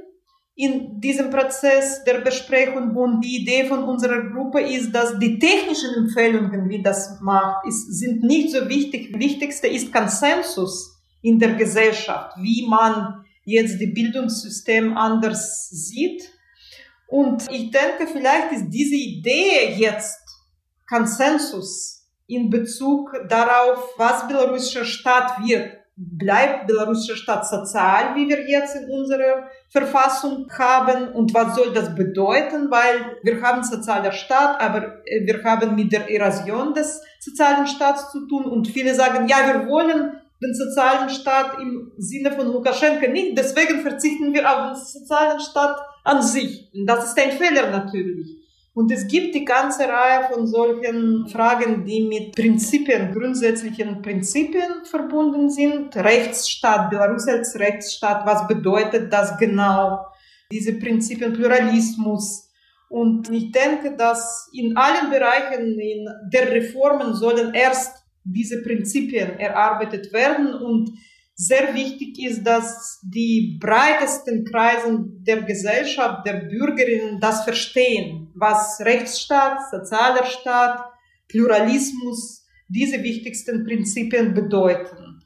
in 0.60 1.00
diesem 1.00 1.30
Prozess 1.30 2.04
der 2.04 2.18
Besprechung 2.20 2.94
und 2.94 3.22
die 3.22 3.38
Idee 3.38 3.64
von 3.64 3.82
unserer 3.82 4.20
Gruppe 4.30 4.60
ist, 4.60 4.92
dass 4.92 5.18
die 5.18 5.38
technischen 5.38 5.94
Empfehlungen, 5.94 6.68
wie 6.68 6.82
das 6.82 7.18
macht, 7.22 7.66
ist, 7.66 7.98
sind 7.98 8.22
nicht 8.22 8.50
so 8.50 8.68
wichtig. 8.68 9.18
Wichtigste 9.18 9.68
ist 9.68 9.90
Konsensus 9.90 11.00
in 11.22 11.38
der 11.38 11.54
Gesellschaft, 11.54 12.36
wie 12.36 12.66
man 12.68 13.24
jetzt 13.44 13.80
die 13.80 13.86
Bildungssystem 13.86 14.94
anders 14.98 15.70
sieht. 15.70 16.30
Und 17.08 17.50
ich 17.50 17.70
denke, 17.70 18.06
vielleicht 18.12 18.52
ist 18.52 18.68
diese 18.68 18.96
Idee 18.96 19.74
jetzt 19.76 20.20
Konsensus 20.86 22.06
in 22.26 22.50
Bezug 22.50 23.12
darauf, 23.30 23.94
was 23.96 24.28
belarussischer 24.28 24.84
Staat 24.84 25.42
wird 25.42 25.79
bleibt 26.02 26.66
belarussischer 26.66 27.16
Staat 27.16 27.46
sozial, 27.46 28.14
wie 28.14 28.26
wir 28.26 28.48
jetzt 28.48 28.74
in 28.74 28.90
unserer 28.90 29.50
Verfassung 29.68 30.46
haben 30.50 31.12
und 31.12 31.34
was 31.34 31.54
soll 31.54 31.72
das 31.74 31.94
bedeuten, 31.94 32.70
weil 32.70 33.18
wir 33.22 33.42
haben 33.42 33.62
sozialer 33.62 34.12
Staat, 34.12 34.60
aber 34.62 35.02
wir 35.04 35.44
haben 35.44 35.74
mit 35.74 35.92
der 35.92 36.10
Erosion 36.10 36.72
des 36.72 37.02
sozialen 37.20 37.66
Staats 37.66 38.10
zu 38.12 38.26
tun 38.26 38.46
und 38.46 38.68
viele 38.68 38.94
sagen, 38.94 39.28
ja, 39.28 39.36
wir 39.46 39.68
wollen 39.68 40.12
den 40.42 40.54
sozialen 40.54 41.10
Staat 41.10 41.60
im 41.60 41.92
Sinne 41.98 42.32
von 42.32 42.46
Lukaschenko 42.46 43.10
nicht, 43.10 43.36
deswegen 43.36 43.82
verzichten 43.82 44.32
wir 44.32 44.50
auf 44.50 44.68
den 44.68 44.82
sozialen 44.82 45.38
Staat 45.38 45.76
an 46.04 46.22
sich. 46.22 46.70
Und 46.72 46.86
das 46.86 47.10
ist 47.10 47.20
ein 47.20 47.32
Fehler 47.32 47.70
natürlich. 47.70 48.39
Und 48.72 48.92
es 48.92 49.08
gibt 49.08 49.34
die 49.34 49.44
ganze 49.44 49.88
Reihe 49.88 50.28
von 50.32 50.46
solchen 50.46 51.26
Fragen, 51.28 51.84
die 51.84 52.02
mit 52.02 52.36
Prinzipien, 52.36 53.12
grundsätzlichen 53.12 54.00
Prinzipien 54.00 54.84
verbunden 54.84 55.50
sind. 55.50 55.96
Rechtsstaat, 55.96 56.88
Belarus 56.90 57.26
als 57.26 57.58
Rechtsstaat, 57.58 58.24
was 58.24 58.46
bedeutet 58.46 59.12
das 59.12 59.36
genau? 59.38 60.06
Diese 60.52 60.78
Prinzipien, 60.78 61.32
Pluralismus. 61.32 62.48
Und 62.88 63.28
ich 63.30 63.50
denke, 63.50 63.96
dass 63.96 64.48
in 64.52 64.76
allen 64.76 65.10
Bereichen 65.10 65.78
in 65.78 66.08
der 66.32 66.50
Reformen 66.50 67.14
sollen 67.14 67.54
erst 67.54 68.04
diese 68.24 68.62
Prinzipien 68.62 69.38
erarbeitet 69.38 70.12
werden 70.12 70.54
und 70.54 70.90
sehr 71.40 71.74
wichtig 71.74 72.22
ist, 72.22 72.44
dass 72.44 73.00
die 73.02 73.56
breitesten 73.58 74.44
Kreisen 74.44 75.24
der 75.24 75.40
Gesellschaft, 75.40 76.26
der 76.26 76.34
Bürgerinnen 76.34 77.18
das 77.18 77.44
verstehen, 77.44 78.30
was 78.34 78.78
Rechtsstaat, 78.80 79.70
sozialer 79.70 80.26
Staat, 80.26 80.84
Pluralismus, 81.28 82.44
diese 82.68 83.02
wichtigsten 83.02 83.64
Prinzipien 83.64 84.34
bedeuten. 84.34 85.22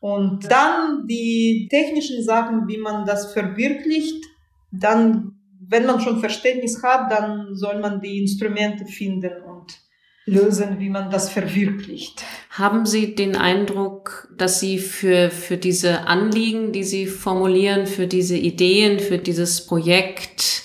Und 0.00 0.50
dann 0.50 1.06
die 1.06 1.68
technischen 1.70 2.24
Sachen, 2.24 2.66
wie 2.66 2.78
man 2.78 3.04
das 3.04 3.34
verwirklicht, 3.34 4.24
dann, 4.72 5.38
wenn 5.60 5.84
man 5.84 6.00
schon 6.00 6.20
Verständnis 6.20 6.82
hat, 6.82 7.12
dann 7.12 7.54
soll 7.54 7.80
man 7.80 8.00
die 8.00 8.18
Instrumente 8.18 8.86
finden 8.86 9.42
und 9.42 9.78
lösen, 10.26 10.78
wie 10.78 10.90
man 10.90 11.10
das 11.10 11.30
verwirklicht. 11.30 12.22
Haben 12.50 12.86
Sie 12.86 13.14
den 13.14 13.36
Eindruck, 13.36 14.28
dass 14.36 14.60
Sie 14.60 14.78
für, 14.78 15.30
für 15.30 15.56
diese 15.56 16.06
Anliegen, 16.06 16.72
die 16.72 16.84
Sie 16.84 17.06
formulieren, 17.06 17.86
für 17.86 18.06
diese 18.06 18.36
Ideen, 18.36 19.00
für 19.00 19.18
dieses 19.18 19.66
Projekt, 19.66 20.64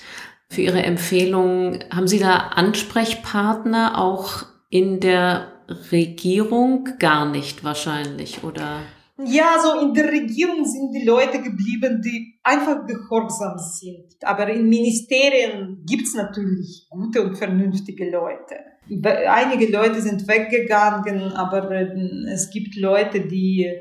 für 0.49 0.61
Ihre 0.61 0.83
Empfehlungen. 0.83 1.83
Haben 1.91 2.07
Sie 2.07 2.19
da 2.19 2.35
Ansprechpartner 2.35 3.99
auch 3.99 4.45
in 4.69 4.99
der 4.99 5.51
Regierung? 5.91 6.89
Gar 6.99 7.29
nicht 7.29 7.63
wahrscheinlich, 7.63 8.43
oder? 8.43 8.81
Ja, 9.17 9.57
so 9.63 9.79
in 9.79 9.93
der 9.93 10.11
Regierung 10.11 10.65
sind 10.65 10.91
die 10.91 11.05
Leute 11.05 11.41
geblieben, 11.41 12.01
die 12.03 12.37
einfach 12.43 12.85
gehorsam 12.85 13.57
sind. 13.57 14.13
Aber 14.21 14.49
in 14.49 14.67
Ministerien 14.67 15.83
gibt's 15.87 16.13
natürlich 16.13 16.87
gute 16.89 17.23
und 17.23 17.37
vernünftige 17.37 18.11
Leute. 18.11 18.55
Einige 18.89 19.71
Leute 19.71 20.01
sind 20.01 20.27
weggegangen, 20.27 21.33
aber 21.33 21.71
äh, 21.71 21.87
es 22.31 22.49
gibt 22.49 22.75
Leute, 22.75 23.21
die, 23.21 23.71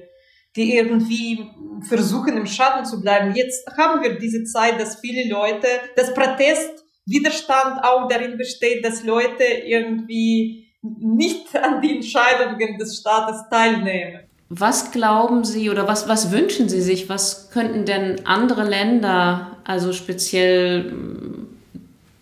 die 0.57 0.77
irgendwie 0.77 1.47
versuchen 1.83 2.37
im 2.37 2.47
Schatten 2.47 2.85
zu 2.85 3.01
bleiben. 3.01 3.35
Jetzt 3.35 3.67
haben 3.77 4.03
wir 4.03 4.19
diese 4.19 4.45
Zeit, 4.45 4.81
dass 4.81 5.01
viele 5.01 5.29
Leute, 5.29 5.67
das 5.97 6.15
Protestwiderstand 6.15 7.85
auch 7.85 8.09
darin 8.09 8.39
besteht, 8.39 8.85
dass 8.85 9.05
Leute 9.05 9.45
irgendwie 9.45 10.69
nicht 10.83 11.55
an 11.57 11.81
die 11.81 11.97
Entscheidungen 11.97 12.79
des 12.79 12.99
Staates 12.99 13.43
teilnehmen. 13.51 14.21
Was 14.51 14.93
glauben 14.93 15.45
Sie 15.45 15.71
oder 15.71 15.89
was, 15.89 16.09
was 16.09 16.31
wünschen 16.31 16.69
Sie 16.69 16.83
sich? 16.83 17.09
Was 17.09 17.51
könnten 17.51 17.87
denn 17.87 18.27
andere 18.27 18.63
Länder, 18.63 19.59
also 19.65 19.93
speziell 19.93 20.93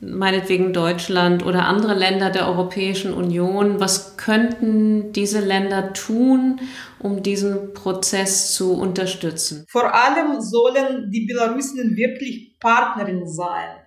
meinetwegen 0.03 0.72
Deutschland 0.72 1.46
oder 1.46 1.66
andere 1.66 1.94
Länder 1.94 2.30
der 2.30 2.48
Europäischen 2.48 3.14
Union, 3.14 3.80
was 3.80 4.16
könnten 4.16 5.12
diese 5.12 5.40
Länder 5.40 5.92
tun, 5.92 6.61
um 6.98 7.22
diesen 7.22 7.72
Prozess 7.72 8.53
zu 8.53 8.74
unterstützen? 8.74 9.64
Vor 9.68 9.94
allem 9.94 10.40
sollen 10.40 11.11
die 11.11 11.26
Belarusinnen 11.26 11.96
wirklich 11.96 12.59
Partnerinnen 12.59 13.28
sein 13.28 13.82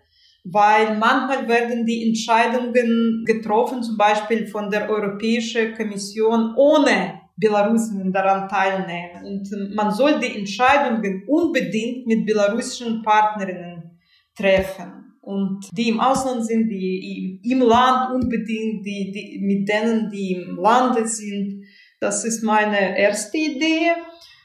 weil 0.45 0.95
manchmal 0.97 1.47
werden 1.47 1.85
die 1.85 2.07
Entscheidungen 2.07 3.25
getroffen, 3.25 3.81
zum 3.81 3.97
Beispiel 3.97 4.45
von 4.45 4.69
der 4.69 4.89
Europäischen 4.89 5.73
Kommission, 5.73 6.53
ohne 6.55 7.21
Belarusinnen 7.35 8.13
daran 8.13 8.47
teilnehmen. 8.47 9.25
Und 9.25 9.75
man 9.75 9.91
soll 9.91 10.19
die 10.19 10.37
Entscheidungen 10.37 11.23
unbedingt 11.27 12.05
mit 12.05 12.25
belarussischen 12.27 13.01
Partnerinnen 13.01 13.99
treffen. 14.37 15.04
Und 15.25 15.67
die 15.71 15.89
im 15.89 15.99
Ausland 15.99 16.45
sind, 16.45 16.69
die 16.69 17.39
im 17.43 17.61
Land 17.61 18.13
unbedingt, 18.13 18.85
die, 18.85 19.11
die, 19.11 19.39
mit 19.41 19.67
denen, 19.67 20.11
die 20.11 20.33
im 20.33 20.55
Lande 20.57 21.07
sind. 21.07 21.65
Das 21.99 22.23
ist 22.23 22.43
meine 22.43 22.97
erste 22.97 23.35
Idee. 23.35 23.93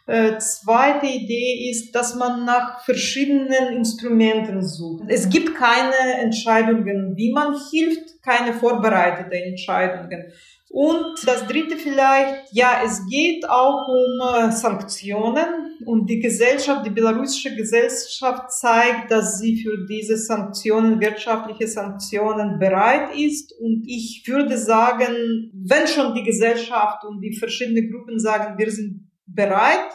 Äh, 0.06 0.38
zweite 0.38 1.06
Idee 1.06 1.70
ist, 1.70 1.94
dass 1.94 2.14
man 2.14 2.46
nach 2.46 2.82
verschiedenen 2.82 3.76
Instrumenten 3.76 4.62
sucht. 4.62 5.04
Es 5.08 5.28
gibt 5.28 5.54
keine 5.54 6.14
Entscheidungen, 6.22 7.14
wie 7.14 7.30
man 7.30 7.54
hilft, 7.70 8.22
keine 8.22 8.54
vorbereiteten 8.54 9.32
Entscheidungen. 9.32 10.32
Und 10.72 11.26
das 11.26 11.48
dritte 11.48 11.76
vielleicht, 11.76 12.52
ja, 12.52 12.80
es 12.84 13.04
geht 13.06 13.48
auch 13.50 13.88
um 13.88 14.20
äh, 14.20 14.52
Sanktionen 14.52 15.76
und 15.84 16.08
die 16.08 16.20
Gesellschaft, 16.20 16.86
die 16.86 16.90
belarussische 16.90 17.56
Gesellschaft 17.56 18.52
zeigt, 18.52 19.10
dass 19.10 19.40
sie 19.40 19.60
für 19.60 19.84
diese 19.88 20.16
Sanktionen, 20.16 21.00
wirtschaftliche 21.00 21.66
Sanktionen 21.66 22.60
bereit 22.60 23.16
ist. 23.16 23.52
Und 23.60 23.82
ich 23.84 24.22
würde 24.28 24.56
sagen, 24.56 25.50
wenn 25.52 25.88
schon 25.88 26.14
die 26.14 26.22
Gesellschaft 26.22 27.04
und 27.04 27.20
die 27.20 27.36
verschiedenen 27.36 27.90
Gruppen 27.90 28.20
sagen, 28.20 28.56
wir 28.56 28.70
sind 28.70 29.10
bereit 29.26 29.90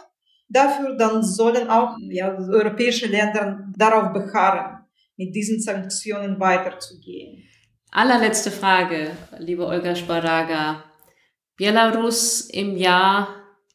dafür, 0.50 0.98
dann 0.98 1.24
sollen 1.24 1.70
auch 1.70 1.96
ja, 2.10 2.36
europäische 2.38 3.08
Länder 3.08 3.66
darauf 3.78 4.12
beharren, 4.12 4.84
mit 5.16 5.34
diesen 5.34 5.62
Sanktionen 5.62 6.38
weiterzugehen. 6.38 7.44
Allerletzte 7.98 8.52
Frage, 8.52 9.16
liebe 9.40 9.66
Olga 9.66 9.96
Sparaga. 9.96 10.84
Belarus 11.56 12.42
im 12.42 12.76
Jahr 12.76 13.30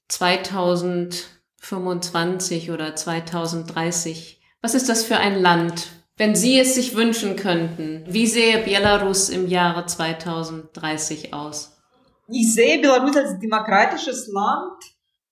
2025 0.09 2.71
oder 2.71 2.95
2030. 2.95 4.43
Was 4.61 4.75
ist 4.75 4.91
das 4.91 5.05
für 5.05 5.17
ein 5.17 5.41
Land? 5.41 5.89
Wenn 6.19 6.35
Sie 6.35 6.59
es 6.59 6.75
sich 6.75 6.95
wünschen 6.95 7.37
könnten, 7.37 8.05
wie 8.09 8.27
sähe 8.27 8.59
Belarus 8.59 9.31
im 9.31 9.49
Jahre 9.49 9.87
2030 9.87 11.33
aus? 11.33 11.81
Ich 12.29 12.53
sehe 12.53 12.79
Belarus 12.79 13.17
als 13.17 13.39
demokratisches 13.39 14.31
Land 14.31 14.83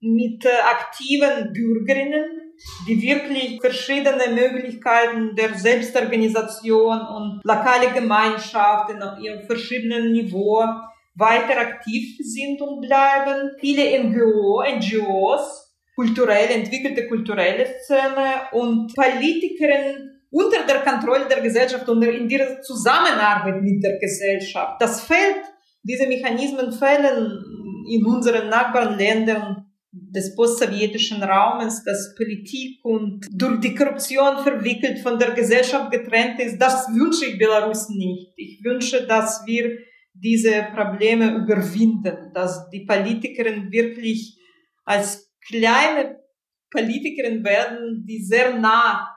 mit 0.01 0.47
äh, 0.47 0.61
aktiven 0.65 1.53
Bürgerinnen, 1.53 2.48
die 2.87 3.01
wirklich 3.01 3.61
verschiedene 3.61 4.29
Möglichkeiten 4.35 5.35
der 5.37 5.55
Selbstorganisation 5.55 7.01
und 7.01 7.41
lokale 7.45 7.93
Gemeinschaften 7.93 9.03
auf 9.03 9.19
ihrem 9.21 9.47
verschiedenen 9.47 10.13
Niveau 10.13 10.65
weiter 11.15 11.61
aktiv 11.61 12.17
sind 12.21 12.61
und 12.61 12.81
bleiben. 12.81 13.53
Viele 13.59 14.03
NGO, 14.05 14.63
NGOs, 14.63 15.75
kulturell 15.95 16.51
entwickelte 16.51 17.09
kulturelle 17.09 17.67
Szene 17.83 18.49
und 18.53 18.95
Politikerinnen 18.95 20.23
unter 20.31 20.65
der 20.67 20.81
Kontrolle 20.81 21.27
der 21.29 21.41
Gesellschaft 21.41 21.89
und 21.89 22.03
in 22.03 22.29
der 22.29 22.61
Zusammenarbeit 22.63 23.63
mit 23.63 23.83
der 23.83 23.99
Gesellschaft. 23.99 24.81
Das 24.81 25.03
fehlt, 25.03 25.43
diese 25.83 26.07
Mechanismen 26.07 26.73
fehlen 26.73 27.43
in 27.89 28.05
unseren 28.05 28.49
Nachbarländern 28.49 29.68
des 29.91 30.35
postsowjetischen 30.35 31.23
Raumes, 31.23 31.83
dass 31.85 32.15
Politik 32.15 32.85
und 32.85 33.27
durch 33.31 33.61
die 33.61 33.75
Korruption 33.75 34.39
verwickelt 34.43 34.99
von 34.99 35.19
der 35.19 35.33
Gesellschaft 35.33 35.91
getrennt 35.91 36.39
ist, 36.41 36.59
das 36.59 36.89
wünsche 36.89 37.27
ich 37.27 37.39
Belarus 37.39 37.89
nicht. 37.89 38.33
Ich 38.37 38.63
wünsche, 38.63 39.07
dass 39.07 39.43
wir 39.47 39.79
diese 40.13 40.67
Probleme 40.75 41.35
überwinden, 41.37 42.33
dass 42.35 42.69
die 42.71 42.85
Politikerinnen 42.85 43.71
wirklich 43.71 44.39
als 44.85 45.33
kleine 45.47 46.19
Politikerinnen 46.71 47.45
werden, 47.45 48.05
die 48.07 48.23
sehr 48.23 48.59
nah 48.59 49.09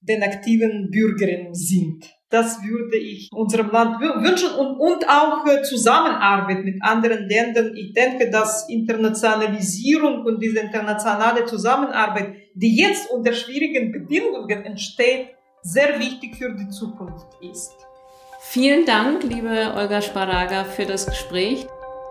den 0.00 0.22
aktiven 0.22 0.90
Bürgerinnen 0.90 1.54
sind. 1.54 2.04
Das 2.30 2.62
würde 2.62 2.96
ich 2.96 3.28
unserem 3.32 3.70
Land 3.70 4.00
wünschen 4.00 4.50
und, 4.52 4.78
und 4.78 5.08
auch 5.08 5.44
äh, 5.46 5.62
Zusammenarbeit 5.62 6.64
mit 6.64 6.76
anderen 6.80 7.28
Ländern. 7.28 7.74
Ich 7.74 7.92
denke, 7.92 8.30
dass 8.30 8.68
Internationalisierung 8.68 10.24
und 10.24 10.40
diese 10.40 10.60
internationale 10.60 11.44
Zusammenarbeit, 11.44 12.34
die 12.54 12.76
jetzt 12.76 13.10
unter 13.10 13.32
schwierigen 13.32 13.90
Bedingungen 13.90 14.64
entsteht, 14.64 15.30
sehr 15.62 15.98
wichtig 15.98 16.36
für 16.36 16.54
die 16.54 16.68
Zukunft 16.68 17.26
ist. 17.42 17.74
Vielen 18.42 18.86
Dank, 18.86 19.24
liebe 19.24 19.74
Olga 19.76 20.00
Sparaga, 20.00 20.64
für 20.64 20.86
das 20.86 21.06
Gespräch. 21.06 21.66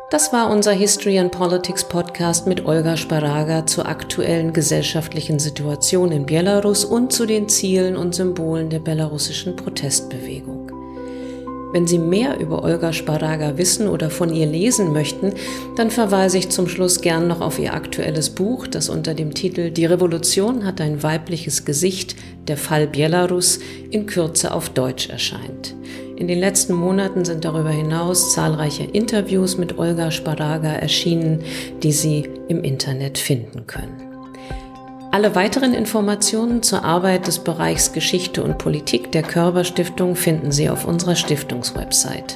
Das 0.10 0.34
war 0.34 0.50
unser 0.50 0.72
History 0.72 1.20
and 1.20 1.32
Politics 1.32 1.84
Podcast 1.84 2.48
mit 2.48 2.66
Olga 2.66 2.98
Sparaga 2.98 3.68
zur 3.68 3.88
aktuellen 3.88 4.54
gesellschaftlichen 4.54 5.38
Situation 5.38 6.12
in 6.12 6.26
Belarus 6.26 6.84
und 6.84 7.14
zu 7.14 7.28
den 7.28 7.48
Zielen 7.48 7.96
und 7.96 8.16
Symbolen 8.16 8.72
der 8.72 8.80
belarussischen 8.80 9.56
Protestbewegung. 9.56 10.72
Wenn 11.74 11.86
Sie 11.86 12.00
mehr 12.00 12.40
über 12.40 12.64
Olga 12.64 12.92
Sparaga 12.92 13.60
wissen 13.60 13.88
oder 13.88 14.10
von 14.10 14.34
ihr 14.34 14.48
lesen 14.48 14.94
möchten, 14.94 15.34
dann 15.76 15.92
verweise 15.92 16.40
ich 16.40 16.50
zum 16.50 16.68
Schluss 16.68 17.02
gern 17.02 17.28
noch 17.28 17.42
auf 17.42 17.60
ihr 17.60 17.76
aktuelles 17.76 18.32
Buch, 18.32 18.66
das 18.66 18.90
unter 18.90 19.14
dem 19.14 19.36
Titel 19.36 19.70
Die 19.70 19.86
Revolution 19.86 20.66
hat 20.66 20.82
ein 20.82 21.04
weibliches 21.04 21.66
Gesicht, 21.66 22.16
der 22.48 22.58
Fall 22.58 22.88
Belarus 22.88 23.60
in 23.92 24.08
Kürze 24.08 24.56
auf 24.56 24.72
Deutsch 24.72 25.08
erscheint. 25.08 25.76
In 26.20 26.28
den 26.28 26.40
letzten 26.40 26.74
Monaten 26.74 27.24
sind 27.24 27.46
darüber 27.46 27.70
hinaus 27.70 28.34
zahlreiche 28.34 28.84
Interviews 28.84 29.58
mit 29.58 29.80
Olga 29.80 30.12
Sparaga 30.12 30.68
erschienen, 30.68 31.42
die 31.82 31.94
Sie 31.94 32.30
im 32.50 32.62
Internet 32.62 33.18
finden 33.18 33.66
können. 33.68 34.02
Alle 35.12 35.34
weiteren 35.34 35.74
Informationen 35.74 36.62
zur 36.62 36.84
Arbeit 36.84 37.26
des 37.26 37.40
Bereichs 37.40 37.94
Geschichte 37.94 38.44
und 38.44 38.58
Politik 38.58 39.14
der 39.14 39.24
Körperstiftung 39.24 40.18
finden 40.18 40.52
Sie 40.52 40.70
auf 40.70 40.84
unserer 40.84 41.16
Stiftungswebsite. 41.16 42.36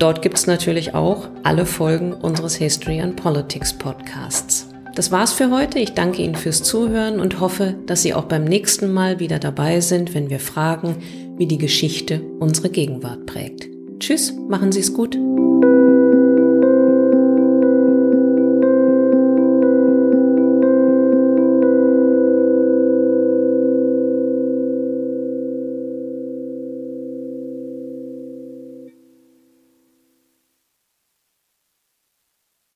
Dort 0.00 0.22
gibt 0.22 0.36
es 0.36 0.48
natürlich 0.48 0.94
auch 0.94 1.28
alle 1.44 1.66
Folgen 1.66 2.12
unseres 2.12 2.56
History 2.56 3.00
and 3.00 3.14
Politics 3.14 3.72
Podcasts. 3.72 4.66
Das 4.96 5.12
war's 5.12 5.32
für 5.32 5.52
heute. 5.52 5.78
Ich 5.78 5.92
danke 5.94 6.20
Ihnen 6.22 6.34
fürs 6.34 6.64
Zuhören 6.64 7.20
und 7.20 7.38
hoffe, 7.38 7.76
dass 7.86 8.02
Sie 8.02 8.12
auch 8.12 8.24
beim 8.24 8.42
nächsten 8.42 8.92
Mal 8.92 9.20
wieder 9.20 9.38
dabei 9.38 9.80
sind, 9.80 10.14
wenn 10.14 10.30
wir 10.30 10.40
fragen, 10.40 10.96
wie 11.40 11.46
die 11.46 11.56
Geschichte 11.56 12.20
unsere 12.38 12.68
Gegenwart 12.68 13.24
prägt. 13.24 13.66
Tschüss, 13.98 14.34
machen 14.50 14.72
Sie 14.72 14.80
es 14.80 14.92
gut. 14.92 15.16